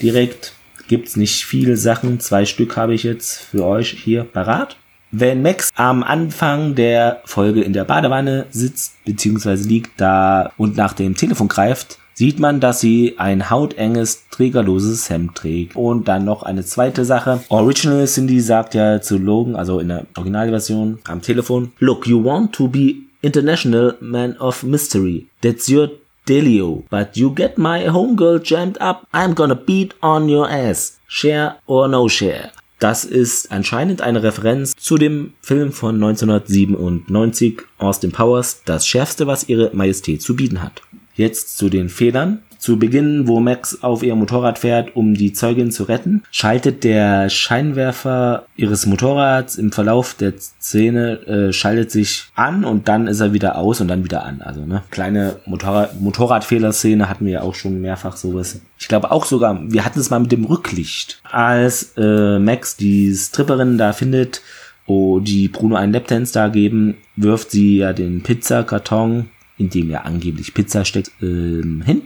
direkt 0.02 0.54
gibt's 0.88 1.16
nicht 1.16 1.46
viele 1.46 1.78
Sachen. 1.78 2.20
Zwei 2.20 2.46
Stück 2.46 2.78
habe 2.78 2.94
ich 2.94 3.04
jetzt 3.04 3.40
für 3.40 3.66
euch 3.66 3.90
hier 3.90 4.24
parat. 4.24 4.78
Wenn 5.16 5.44
Max 5.44 5.70
am 5.76 6.02
Anfang 6.02 6.74
der 6.74 7.22
Folge 7.26 7.62
in 7.62 7.72
der 7.72 7.84
Badewanne 7.84 8.48
sitzt 8.50 8.96
bzw. 9.06 9.54
liegt 9.68 10.02
da 10.02 10.52
und 10.58 10.76
nach 10.76 10.94
dem 10.94 11.14
Telefon 11.14 11.50
greift, 11.50 12.00
sieht 12.16 12.40
man, 12.40 12.60
dass 12.60 12.80
sie 12.80 13.14
ein 13.18 13.52
hautenges, 13.52 14.28
trägerloses 14.32 15.12
Hemd 15.12 15.36
trägt. 15.36 15.76
Und 15.76 16.08
dann 16.08 16.26
noch 16.26 16.42
eine 16.42 16.66
zweite 16.66 17.06
Sache. 17.06 17.44
Original 17.50 18.08
Cindy 18.08 18.40
sagt 18.40 18.74
ja 18.74 19.02
zu 19.02 19.20
Logan, 19.20 19.56
also 19.56 19.78
in 19.78 19.90
der 19.90 20.08
Originalversion 20.18 20.98
am 21.04 21.22
Telefon, 21.22 21.74
Look, 21.78 22.08
you 22.08 22.24
want 22.24 22.52
to 22.54 22.68
be 22.68 22.96
International 23.22 23.96
Man 24.00 24.36
of 24.38 24.64
Mystery. 24.64 25.28
That's 25.44 25.70
your 25.70 25.92
Delio. 26.28 26.86
But 26.90 27.18
you 27.18 27.36
get 27.36 27.60
my 27.60 27.88
homegirl 27.88 28.42
jammed 28.44 28.82
up, 28.82 29.06
I'm 29.14 29.36
gonna 29.36 29.54
beat 29.54 29.94
on 30.02 30.28
your 30.28 30.50
ass. 30.50 30.98
Share 31.08 31.58
or 31.68 31.88
no 31.88 32.08
share. 32.08 32.50
Das 32.84 33.06
ist 33.06 33.50
anscheinend 33.50 34.02
eine 34.02 34.24
Referenz 34.24 34.74
zu 34.76 34.98
dem 34.98 35.36
Film 35.40 35.72
von 35.72 35.96
1997 35.96 37.62
Austin 37.78 38.12
Powers, 38.12 38.62
das 38.66 38.86
schärfste, 38.86 39.26
was 39.26 39.48
ihre 39.48 39.72
Majestät 39.74 40.22
zu 40.22 40.36
bieten 40.36 40.62
hat. 40.62 40.82
Jetzt 41.16 41.56
zu 41.56 41.70
den 41.70 41.88
Fehlern. 41.88 42.42
Zu 42.64 42.80
Beginn, 42.80 43.28
wo 43.28 43.42
Max 43.42 43.84
auf 43.84 44.04
ihr 44.04 44.16
Motorrad 44.16 44.58
fährt, 44.58 44.96
um 44.96 45.16
die 45.16 45.34
Zeugin 45.34 45.70
zu 45.70 45.84
retten, 45.84 46.24
schaltet 46.32 46.86
der 46.86 47.30
Scheinwerfer 47.30 48.46
ihres 48.56 48.86
Motorrads 48.86 49.58
im 49.58 49.74
Verlauf 49.74 50.14
der 50.14 50.36
Szene, 50.38 51.20
äh, 51.28 51.52
schaltet 51.52 51.92
sich 51.92 52.28
an 52.36 52.64
und 52.64 52.88
dann 52.88 53.08
ist 53.08 53.20
er 53.20 53.34
wieder 53.34 53.58
aus 53.58 53.82
und 53.82 53.90
dann 53.90 54.06
wieder 54.06 54.24
an. 54.24 54.42
Also 54.42 54.66
ne, 54.66 54.82
kleine 54.92 55.42
Motorrad 55.46 56.00
Motorradfehlerszene 56.00 57.10
hatten 57.10 57.26
wir 57.26 57.34
ja 57.34 57.42
auch 57.42 57.54
schon 57.54 57.82
mehrfach 57.82 58.16
sowas. 58.16 58.62
Ich 58.80 58.88
glaube 58.88 59.12
auch 59.12 59.26
sogar, 59.26 59.60
wir 59.70 59.84
hatten 59.84 60.00
es 60.00 60.10
mal 60.10 60.22
mit 60.22 60.32
dem 60.32 60.46
Rücklicht. 60.46 61.22
Als 61.30 61.96
äh, 61.98 62.40
Max 62.40 62.78
die 62.78 63.14
Stripperin 63.14 63.78
da 63.78 63.92
findet, 63.92 64.42
wo 64.88 65.20
die 65.20 65.50
Bruno 65.50 65.76
einen 65.76 65.92
Lapdance 65.92 66.32
da 66.32 66.48
geben, 66.48 66.96
wirft 67.18 67.52
sie 67.52 67.80
ja 67.80 67.92
den 67.92 68.24
Pizzakarton, 68.24 69.32
in 69.58 69.70
dem 69.70 69.90
ja 69.90 70.04
angeblich 70.04 70.54
Pizza 70.54 70.86
steckt, 70.86 71.12
äh, 71.22 71.62
hin 71.84 72.04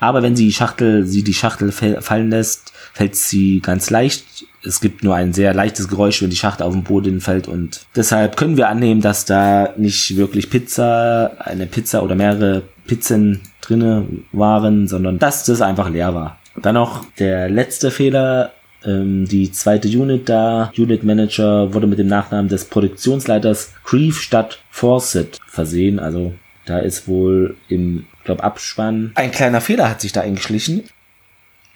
aber 0.00 0.22
wenn 0.22 0.36
sie 0.36 0.46
die 0.46 0.52
Schachtel, 0.52 1.06
sie 1.06 1.22
die 1.22 1.34
Schachtel 1.34 1.72
fallen 1.72 2.30
lässt, 2.30 2.72
fällt 2.92 3.16
sie 3.16 3.60
ganz 3.60 3.90
leicht. 3.90 4.46
Es 4.62 4.80
gibt 4.80 5.04
nur 5.04 5.14
ein 5.14 5.32
sehr 5.32 5.52
leichtes 5.52 5.88
Geräusch, 5.88 6.22
wenn 6.22 6.30
die 6.30 6.36
Schachtel 6.36 6.64
auf 6.64 6.72
den 6.72 6.84
Boden 6.84 7.20
fällt 7.20 7.48
und 7.48 7.86
deshalb 7.94 8.36
können 8.36 8.56
wir 8.56 8.68
annehmen, 8.68 9.00
dass 9.00 9.24
da 9.24 9.74
nicht 9.76 10.16
wirklich 10.16 10.50
Pizza, 10.50 11.32
eine 11.38 11.66
Pizza 11.66 12.02
oder 12.02 12.14
mehrere 12.14 12.62
Pizzen 12.86 13.42
drinne 13.60 14.06
waren, 14.32 14.88
sondern 14.88 15.18
dass 15.18 15.44
das 15.44 15.60
einfach 15.60 15.88
leer 15.88 16.14
war. 16.14 16.38
Dann 16.60 16.74
noch 16.74 17.04
der 17.18 17.48
letzte 17.48 17.90
Fehler, 17.90 18.52
ähm, 18.84 19.26
die 19.26 19.50
zweite 19.50 19.88
Unit 19.88 20.28
da, 20.28 20.72
Unit 20.76 21.02
Manager, 21.02 21.74
wurde 21.74 21.86
mit 21.86 21.98
dem 21.98 22.06
Nachnamen 22.06 22.48
des 22.48 22.66
Produktionsleiters 22.66 23.72
Grief 23.84 24.20
statt 24.20 24.60
Fawcett 24.70 25.38
versehen. 25.46 25.98
Also 25.98 26.34
da 26.66 26.78
ist 26.78 27.08
wohl 27.08 27.56
im 27.68 28.06
glaube 28.24 28.42
Abspann. 28.42 29.12
Ein 29.14 29.30
kleiner 29.30 29.60
Fehler 29.60 29.88
hat 29.88 30.00
sich 30.00 30.12
da 30.12 30.22
eingeschlichen. 30.22 30.84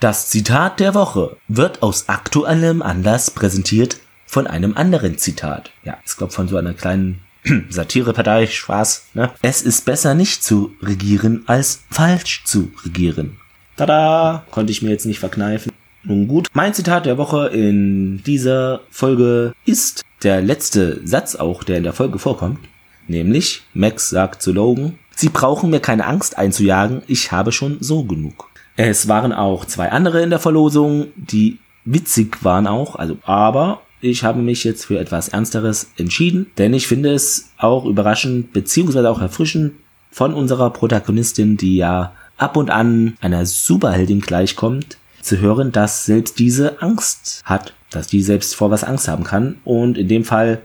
Das 0.00 0.28
Zitat 0.28 0.80
der 0.80 0.94
Woche 0.94 1.36
wird 1.48 1.82
aus 1.82 2.08
aktuellem 2.08 2.82
Anlass 2.82 3.30
präsentiert 3.30 3.98
von 4.26 4.46
einem 4.46 4.76
anderen 4.76 5.18
Zitat. 5.18 5.72
Ja, 5.82 5.98
ich 6.06 6.16
glaube 6.16 6.32
von 6.32 6.48
so 6.48 6.56
einer 6.56 6.74
kleinen 6.74 7.20
Satirepartei, 7.68 8.46
Spaß, 8.46 9.06
ne? 9.14 9.32
Es 9.42 9.62
ist 9.62 9.84
besser 9.84 10.14
nicht 10.14 10.44
zu 10.44 10.74
regieren, 10.82 11.44
als 11.46 11.84
falsch 11.90 12.44
zu 12.44 12.70
regieren. 12.84 13.38
Tada! 13.76 14.44
Konnte 14.50 14.72
ich 14.72 14.82
mir 14.82 14.90
jetzt 14.90 15.06
nicht 15.06 15.20
verkneifen. 15.20 15.72
Nun 16.04 16.28
gut, 16.28 16.48
mein 16.52 16.74
Zitat 16.74 17.06
der 17.06 17.18
Woche 17.18 17.48
in 17.48 18.22
dieser 18.22 18.80
Folge 18.90 19.52
ist 19.64 20.04
der 20.22 20.40
letzte 20.40 21.06
Satz 21.06 21.34
auch, 21.34 21.64
der 21.64 21.78
in 21.78 21.82
der 21.82 21.92
Folge 21.92 22.18
vorkommt. 22.18 22.60
Nämlich, 23.08 23.62
Max 23.72 24.10
sagt 24.10 24.42
zu 24.42 24.52
Logan, 24.52 24.98
Sie 25.20 25.30
brauchen 25.30 25.70
mir 25.70 25.80
keine 25.80 26.06
Angst 26.06 26.38
einzujagen, 26.38 27.02
ich 27.08 27.32
habe 27.32 27.50
schon 27.50 27.78
so 27.80 28.04
genug. 28.04 28.50
Es 28.76 29.08
waren 29.08 29.32
auch 29.32 29.64
zwei 29.64 29.90
andere 29.90 30.22
in 30.22 30.30
der 30.30 30.38
Verlosung, 30.38 31.08
die 31.16 31.58
witzig 31.84 32.44
waren 32.44 32.68
auch, 32.68 32.94
also 32.94 33.18
aber 33.24 33.80
ich 34.00 34.22
habe 34.22 34.40
mich 34.40 34.62
jetzt 34.62 34.84
für 34.84 35.00
etwas 35.00 35.26
Ernsteres 35.26 35.90
entschieden, 35.96 36.52
denn 36.56 36.72
ich 36.72 36.86
finde 36.86 37.12
es 37.12 37.50
auch 37.58 37.84
überraschend 37.84 38.52
beziehungsweise 38.52 39.10
auch 39.10 39.20
erfrischend 39.20 39.72
von 40.12 40.34
unserer 40.34 40.70
Protagonistin, 40.70 41.56
die 41.56 41.78
ja 41.78 42.12
ab 42.36 42.56
und 42.56 42.70
an 42.70 43.16
einer 43.20 43.44
Superheldin 43.44 44.20
gleichkommt, 44.20 44.98
zu 45.20 45.40
hören, 45.40 45.72
dass 45.72 46.04
selbst 46.04 46.38
diese 46.38 46.80
Angst 46.80 47.42
hat, 47.44 47.74
dass 47.90 48.06
die 48.06 48.22
selbst 48.22 48.54
vor 48.54 48.70
was 48.70 48.84
Angst 48.84 49.08
haben 49.08 49.24
kann. 49.24 49.56
Und 49.64 49.98
in 49.98 50.06
dem 50.06 50.22
Fall 50.22 50.62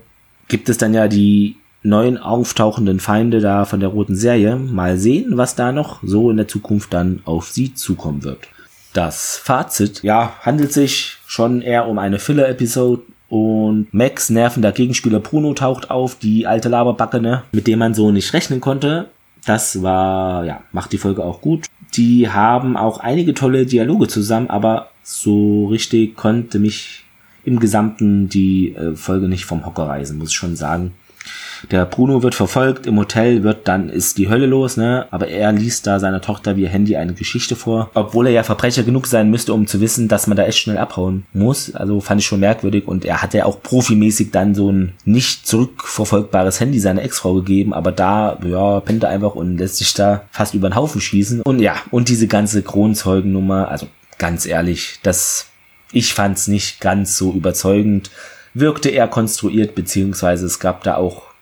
gibt 0.47 0.69
es 0.69 0.77
dann 0.77 0.93
ja 0.93 1.07
die 1.07 1.55
neuen 1.83 2.17
auftauchenden 2.17 2.99
Feinde 2.99 3.39
da 3.39 3.65
von 3.65 3.79
der 3.79 3.89
roten 3.89 4.15
Serie. 4.15 4.55
Mal 4.55 4.97
sehen, 4.97 5.37
was 5.37 5.55
da 5.55 5.71
noch 5.71 5.99
so 6.03 6.31
in 6.31 6.37
der 6.37 6.47
Zukunft 6.47 6.93
dann 6.93 7.21
auf 7.25 7.49
sie 7.49 7.73
zukommen 7.73 8.23
wird. 8.23 8.47
Das 8.93 9.37
Fazit, 9.37 10.03
ja, 10.03 10.33
handelt 10.41 10.71
sich 10.71 11.17
schon 11.25 11.61
eher 11.61 11.87
um 11.87 11.99
eine 11.99 12.19
Filler-Episode 12.19 13.01
und 13.27 13.87
Max 13.91 14.29
nervender 14.29 14.71
Gegenspieler 14.71 15.19
Bruno 15.19 15.53
taucht 15.55 15.89
auf, 15.89 16.15
die 16.19 16.45
alte 16.45 16.69
Laberbacke, 16.69 17.19
ne, 17.19 17.43
mit 17.51 17.65
dem 17.65 17.79
man 17.79 17.95
so 17.95 18.11
nicht 18.11 18.31
rechnen 18.33 18.61
konnte. 18.61 19.09
Das 19.45 19.81
war, 19.81 20.45
ja, 20.45 20.61
macht 20.71 20.91
die 20.93 20.99
Folge 20.99 21.23
auch 21.25 21.41
gut. 21.41 21.65
Die 21.95 22.29
haben 22.29 22.77
auch 22.77 22.99
einige 22.99 23.33
tolle 23.33 23.65
Dialoge 23.65 24.07
zusammen, 24.07 24.49
aber 24.49 24.89
so 25.01 25.65
richtig 25.65 26.15
konnte 26.15 26.59
mich 26.59 27.03
im 27.43 27.59
Gesamten 27.59 28.29
die 28.29 28.73
äh, 28.75 28.95
Folge 28.95 29.27
nicht 29.27 29.45
vom 29.45 29.65
Hocker 29.65 29.87
reisen, 29.87 30.17
muss 30.17 30.29
ich 30.29 30.35
schon 30.35 30.55
sagen. 30.55 30.93
Der 31.71 31.85
Bruno 31.85 32.23
wird 32.23 32.35
verfolgt, 32.35 32.85
im 32.85 32.97
Hotel 32.97 33.43
wird 33.43 33.67
dann 33.67 33.89
ist 33.89 34.17
die 34.17 34.29
Hölle 34.29 34.45
los, 34.45 34.77
ne? 34.77 35.07
Aber 35.11 35.27
er 35.27 35.51
liest 35.51 35.87
da 35.87 35.99
seiner 35.99 36.21
Tochter 36.21 36.57
via 36.57 36.69
Handy 36.69 36.95
eine 36.95 37.13
Geschichte 37.13 37.55
vor, 37.55 37.89
obwohl 37.93 38.27
er 38.27 38.33
ja 38.33 38.43
Verbrecher 38.43 38.83
genug 38.83 39.07
sein 39.07 39.29
müsste, 39.29 39.53
um 39.53 39.67
zu 39.67 39.81
wissen, 39.81 40.07
dass 40.07 40.27
man 40.27 40.37
da 40.37 40.45
echt 40.45 40.59
schnell 40.59 40.77
abhauen 40.77 41.25
muss. 41.33 41.73
Also 41.75 41.99
fand 41.99 42.21
ich 42.21 42.27
schon 42.27 42.39
merkwürdig. 42.39 42.87
Und 42.87 43.05
er 43.05 43.21
hat 43.21 43.33
ja 43.33 43.45
auch 43.45 43.61
profimäßig 43.61 44.31
dann 44.31 44.55
so 44.55 44.71
ein 44.71 44.93
nicht 45.05 45.47
zurückverfolgbares 45.47 46.59
Handy 46.59 46.79
seiner 46.79 47.03
Ex-Frau 47.03 47.35
gegeben, 47.35 47.73
aber 47.73 47.91
da 47.91 48.37
ja 48.45 48.79
pennt 48.79 49.03
er 49.03 49.09
einfach 49.09 49.35
und 49.35 49.57
lässt 49.57 49.77
sich 49.77 49.93
da 49.93 50.23
fast 50.31 50.53
über 50.53 50.69
den 50.69 50.75
Haufen 50.75 51.01
schießen. 51.01 51.41
Und 51.41 51.59
ja 51.59 51.75
und 51.91 52.09
diese 52.09 52.27
ganze 52.27 52.63
Kronzeugennummer, 52.63 53.69
also 53.69 53.87
ganz 54.17 54.45
ehrlich, 54.45 54.99
das 55.03 55.47
ich 55.91 56.13
fand's 56.13 56.47
nicht 56.47 56.81
ganz 56.81 57.17
so 57.17 57.31
überzeugend. 57.33 58.09
Wirkte 58.55 58.89
eher 58.89 59.07
konstruiert, 59.07 59.75
beziehungsweise 59.75 60.45
es 60.45 60.59
gab 60.59 60.83
da 60.83 60.95
auch 60.95 61.32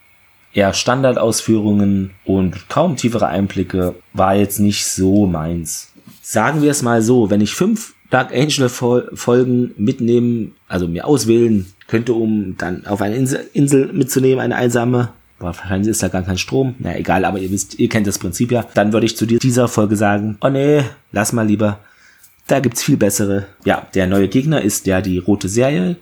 eher 0.54 0.74
Standardausführungen 0.74 2.10
und 2.24 2.68
kaum 2.68 2.96
tiefere 2.96 3.28
Einblicke 3.28 3.94
war 4.12 4.34
jetzt 4.34 4.60
nicht 4.60 4.86
so 4.86 5.26
meins. 5.26 5.92
Sagen 6.22 6.62
wir 6.62 6.70
es 6.70 6.82
mal 6.82 7.02
so, 7.02 7.30
wenn 7.30 7.40
ich 7.40 7.54
fünf 7.54 7.94
Dark 8.10 8.30
Angel 8.34 8.68
Folgen 8.68 9.72
mitnehmen, 9.78 10.54
also 10.68 10.86
mir 10.86 11.06
auswählen 11.06 11.66
könnte, 11.86 12.12
um 12.12 12.56
dann 12.58 12.86
auf 12.86 13.00
eine 13.00 13.16
Insel, 13.16 13.48
Insel 13.54 13.90
mitzunehmen, 13.92 14.38
eine 14.38 14.56
einsame. 14.56 15.08
Wahrscheinlich 15.38 15.88
ist 15.88 16.02
da 16.02 16.08
gar 16.08 16.22
kein 16.22 16.38
Strom. 16.38 16.74
Na 16.78 16.96
egal, 16.96 17.24
aber 17.24 17.38
ihr 17.38 17.50
wisst, 17.50 17.78
ihr 17.78 17.88
kennt 17.88 18.06
das 18.06 18.18
Prinzip 18.18 18.52
ja. 18.52 18.66
Dann 18.74 18.92
würde 18.92 19.06
ich 19.06 19.16
zu 19.16 19.26
dieser 19.26 19.66
Folge 19.66 19.96
sagen, 19.96 20.36
oh 20.42 20.50
nee, 20.50 20.82
lass 21.10 21.32
mal 21.32 21.46
lieber. 21.46 21.80
Da 22.46 22.60
gibt's 22.60 22.82
viel 22.82 22.98
bessere. 22.98 23.46
Ja, 23.64 23.86
der 23.94 24.06
neue 24.06 24.28
Gegner 24.28 24.60
ist 24.60 24.86
ja 24.86 25.00
die 25.00 25.18
rote 25.18 25.48
Serie, 25.48 25.96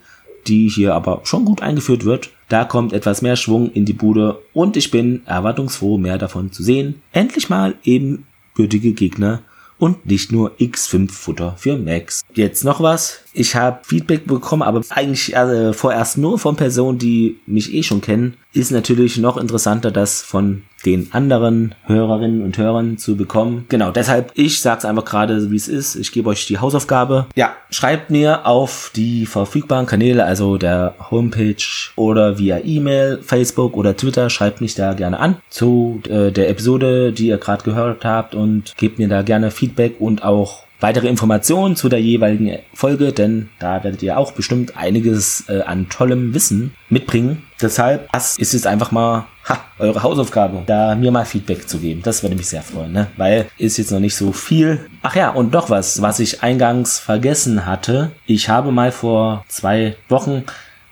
die 0.46 0.68
hier 0.68 0.94
aber 0.94 1.20
schon 1.24 1.44
gut 1.44 1.62
eingeführt 1.62 2.04
wird. 2.04 2.30
Da 2.50 2.64
kommt 2.64 2.92
etwas 2.92 3.22
mehr 3.22 3.36
Schwung 3.36 3.70
in 3.70 3.84
die 3.84 3.92
Bude 3.92 4.42
und 4.52 4.76
ich 4.76 4.90
bin 4.90 5.22
erwartungsfroh, 5.24 5.98
mehr 5.98 6.18
davon 6.18 6.50
zu 6.50 6.64
sehen. 6.64 7.00
Endlich 7.12 7.48
mal 7.48 7.76
ebenbürtige 7.84 8.92
Gegner 8.92 9.42
und 9.78 10.04
nicht 10.04 10.32
nur 10.32 10.56
X5-Futter 10.58 11.54
für 11.56 11.78
Macs. 11.78 12.22
Jetzt 12.34 12.64
noch 12.64 12.80
was. 12.80 13.20
Ich 13.32 13.54
habe 13.54 13.78
Feedback 13.84 14.26
bekommen, 14.26 14.62
aber 14.62 14.82
eigentlich 14.90 15.32
äh, 15.32 15.72
vorerst 15.72 16.18
nur 16.18 16.40
von 16.40 16.56
Personen, 16.56 16.98
die 16.98 17.38
mich 17.46 17.72
eh 17.72 17.84
schon 17.84 18.00
kennen. 18.00 18.36
Ist 18.52 18.72
natürlich 18.72 19.16
noch 19.16 19.36
interessanter, 19.36 19.92
das 19.92 20.20
von 20.20 20.64
den 20.84 21.12
anderen 21.12 21.74
Hörerinnen 21.84 22.42
und 22.42 22.56
Hörern 22.58 22.98
zu 22.98 23.16
bekommen. 23.16 23.66
Genau, 23.68 23.90
deshalb, 23.90 24.32
ich 24.34 24.60
sag's 24.60 24.84
einfach 24.84 25.04
gerade, 25.04 25.50
wie 25.50 25.56
es 25.56 25.68
ist. 25.68 25.96
Ich 25.96 26.12
gebe 26.12 26.28
euch 26.28 26.46
die 26.46 26.58
Hausaufgabe. 26.58 27.26
Ja, 27.34 27.54
schreibt 27.70 28.10
mir 28.10 28.46
auf 28.46 28.90
die 28.94 29.26
verfügbaren 29.26 29.86
Kanäle, 29.86 30.24
also 30.24 30.56
der 30.56 30.94
Homepage 31.10 31.56
oder 31.96 32.38
via 32.38 32.60
E-Mail, 32.64 33.18
Facebook 33.22 33.76
oder 33.76 33.96
Twitter, 33.96 34.30
schreibt 34.30 34.60
mich 34.60 34.74
da 34.74 34.94
gerne 34.94 35.20
an 35.20 35.36
zu 35.48 36.00
äh, 36.08 36.30
der 36.30 36.48
Episode, 36.48 37.12
die 37.12 37.28
ihr 37.28 37.38
gerade 37.38 37.64
gehört 37.64 38.04
habt 38.04 38.34
und 38.34 38.74
gebt 38.76 38.98
mir 38.98 39.08
da 39.08 39.22
gerne 39.22 39.50
Feedback 39.50 39.96
und 40.00 40.24
auch 40.24 40.64
weitere 40.80 41.08
Informationen 41.08 41.76
zu 41.76 41.88
der 41.88 42.00
jeweiligen 42.00 42.58
Folge, 42.74 43.12
denn 43.12 43.50
da 43.58 43.84
werdet 43.84 44.02
ihr 44.02 44.18
auch 44.18 44.32
bestimmt 44.32 44.76
einiges 44.76 45.44
äh, 45.48 45.60
an 45.62 45.88
tollem 45.88 46.34
Wissen 46.34 46.74
mitbringen. 46.88 47.42
Deshalb, 47.60 48.10
das 48.12 48.38
ist 48.38 48.54
jetzt 48.54 48.66
einfach 48.66 48.90
mal 48.90 49.26
ha, 49.44 49.58
eure 49.78 50.02
Hausaufgabe, 50.02 50.62
da 50.66 50.94
mir 50.94 51.10
mal 51.10 51.24
Feedback 51.24 51.68
zu 51.68 51.78
geben. 51.78 52.00
Das 52.02 52.22
würde 52.22 52.36
mich 52.36 52.48
sehr 52.48 52.62
freuen, 52.62 52.92
ne? 52.92 53.08
Weil 53.16 53.46
ist 53.58 53.76
jetzt 53.76 53.92
noch 53.92 54.00
nicht 54.00 54.16
so 54.16 54.32
viel. 54.32 54.88
Ach 55.02 55.14
ja, 55.14 55.30
und 55.30 55.52
noch 55.52 55.70
was, 55.70 56.00
was 56.00 56.20
ich 56.20 56.42
eingangs 56.42 56.98
vergessen 56.98 57.66
hatte. 57.66 58.12
Ich 58.26 58.48
habe 58.48 58.72
mal 58.72 58.92
vor 58.92 59.44
zwei 59.48 59.96
Wochen 60.08 60.44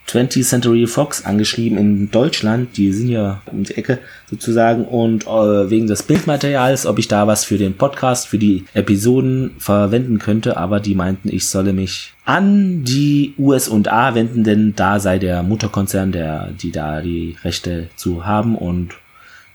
20th 0.08 0.44
Century 0.44 0.86
Fox 0.86 1.24
angeschrieben 1.24 1.76
in 1.76 2.10
Deutschland, 2.10 2.76
die 2.76 2.92
sind 2.92 3.08
ja 3.08 3.42
um 3.46 3.64
die 3.64 3.76
Ecke 3.76 3.98
sozusagen. 4.30 4.84
Und 4.84 5.26
äh, 5.26 5.70
wegen 5.70 5.86
des 5.86 6.02
Bildmaterials, 6.02 6.86
ob 6.86 6.98
ich 6.98 7.08
da 7.08 7.26
was 7.26 7.44
für 7.44 7.58
den 7.58 7.74
Podcast, 7.74 8.26
für 8.26 8.38
die 8.38 8.64
Episoden 8.72 9.52
verwenden 9.58 10.18
könnte, 10.18 10.56
aber 10.56 10.80
die 10.80 10.94
meinten, 10.94 11.28
ich 11.28 11.46
solle 11.46 11.72
mich 11.72 12.14
an 12.24 12.84
die 12.84 13.34
USA 13.38 14.14
wenden, 14.14 14.44
denn 14.44 14.74
da 14.74 14.98
sei 14.98 15.18
der 15.18 15.42
Mutterkonzern, 15.42 16.12
der 16.12 16.50
die 16.60 16.72
da 16.72 17.00
die 17.00 17.36
Rechte 17.44 17.88
zu 17.96 18.24
haben. 18.24 18.56
Und 18.56 18.94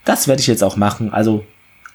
das 0.06 0.28
werde 0.28 0.42
ich 0.42 0.48
jetzt 0.48 0.64
auch 0.64 0.78
machen. 0.78 1.12
Also 1.12 1.46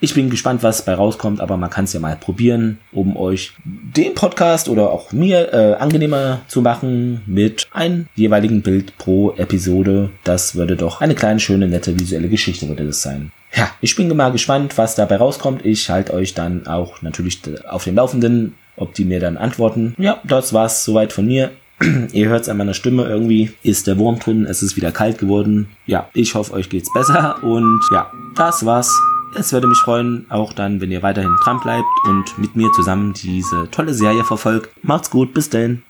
ich 0.00 0.14
bin 0.14 0.30
gespannt, 0.30 0.62
was 0.62 0.84
bei 0.84 0.94
rauskommt, 0.94 1.40
aber 1.40 1.56
man 1.56 1.70
kann 1.70 1.84
es 1.84 1.92
ja 1.92 2.00
mal 2.00 2.16
probieren, 2.16 2.78
um 2.92 3.16
euch 3.16 3.52
den 3.64 4.14
Podcast 4.14 4.68
oder 4.68 4.90
auch 4.90 5.12
mir 5.12 5.52
äh, 5.52 5.74
angenehmer 5.74 6.40
zu 6.46 6.62
machen 6.62 7.22
mit 7.26 7.66
einem 7.72 8.06
jeweiligen 8.14 8.62
Bild 8.62 8.96
pro 8.98 9.32
Episode. 9.36 10.10
Das 10.24 10.54
würde 10.54 10.76
doch 10.76 11.00
eine 11.00 11.14
kleine, 11.14 11.40
schöne, 11.40 11.66
nette 11.66 11.98
visuelle 11.98 12.28
Geschichte 12.28 12.68
würde 12.68 12.86
das 12.86 13.02
sein. 13.02 13.32
Ja, 13.54 13.70
ich 13.80 13.96
bin 13.96 14.14
mal 14.14 14.30
gespannt, 14.30 14.78
was 14.78 14.94
dabei 14.94 15.16
rauskommt. 15.16 15.64
Ich 15.64 15.90
halte 15.90 16.12
euch 16.14 16.34
dann 16.34 16.66
auch 16.66 17.02
natürlich 17.02 17.40
auf 17.68 17.84
dem 17.84 17.96
Laufenden, 17.96 18.54
ob 18.76 18.94
die 18.94 19.04
mir 19.04 19.20
dann 19.20 19.36
antworten. 19.36 19.94
Ja, 19.98 20.20
das 20.22 20.52
war's 20.52 20.84
soweit 20.84 21.12
von 21.12 21.26
mir. 21.26 21.50
Ihr 22.12 22.28
hört 22.28 22.42
es 22.42 22.48
an 22.48 22.56
meiner 22.56 22.74
Stimme 22.74 23.04
irgendwie, 23.04 23.52
ist 23.62 23.86
der 23.86 23.98
Wurm 23.98 24.18
drin, 24.18 24.46
es 24.46 24.62
ist 24.62 24.76
wieder 24.76 24.92
kalt 24.92 25.18
geworden. 25.18 25.68
Ja, 25.86 26.08
ich 26.12 26.34
hoffe, 26.34 26.52
euch 26.52 26.68
geht's 26.68 26.92
besser 26.92 27.42
und 27.42 27.80
ja, 27.92 28.10
das 28.36 28.64
war's. 28.64 28.92
Es 29.34 29.52
würde 29.52 29.66
mich 29.66 29.78
freuen, 29.78 30.26
auch 30.30 30.52
dann, 30.52 30.80
wenn 30.80 30.90
ihr 30.90 31.02
weiterhin 31.02 31.36
dran 31.44 31.60
bleibt 31.60 31.86
und 32.04 32.38
mit 32.38 32.56
mir 32.56 32.70
zusammen 32.72 33.12
diese 33.12 33.70
tolle 33.70 33.94
Serie 33.94 34.24
verfolgt. 34.24 34.70
Macht's 34.82 35.10
gut, 35.10 35.34
bis 35.34 35.50
denn. 35.50 35.82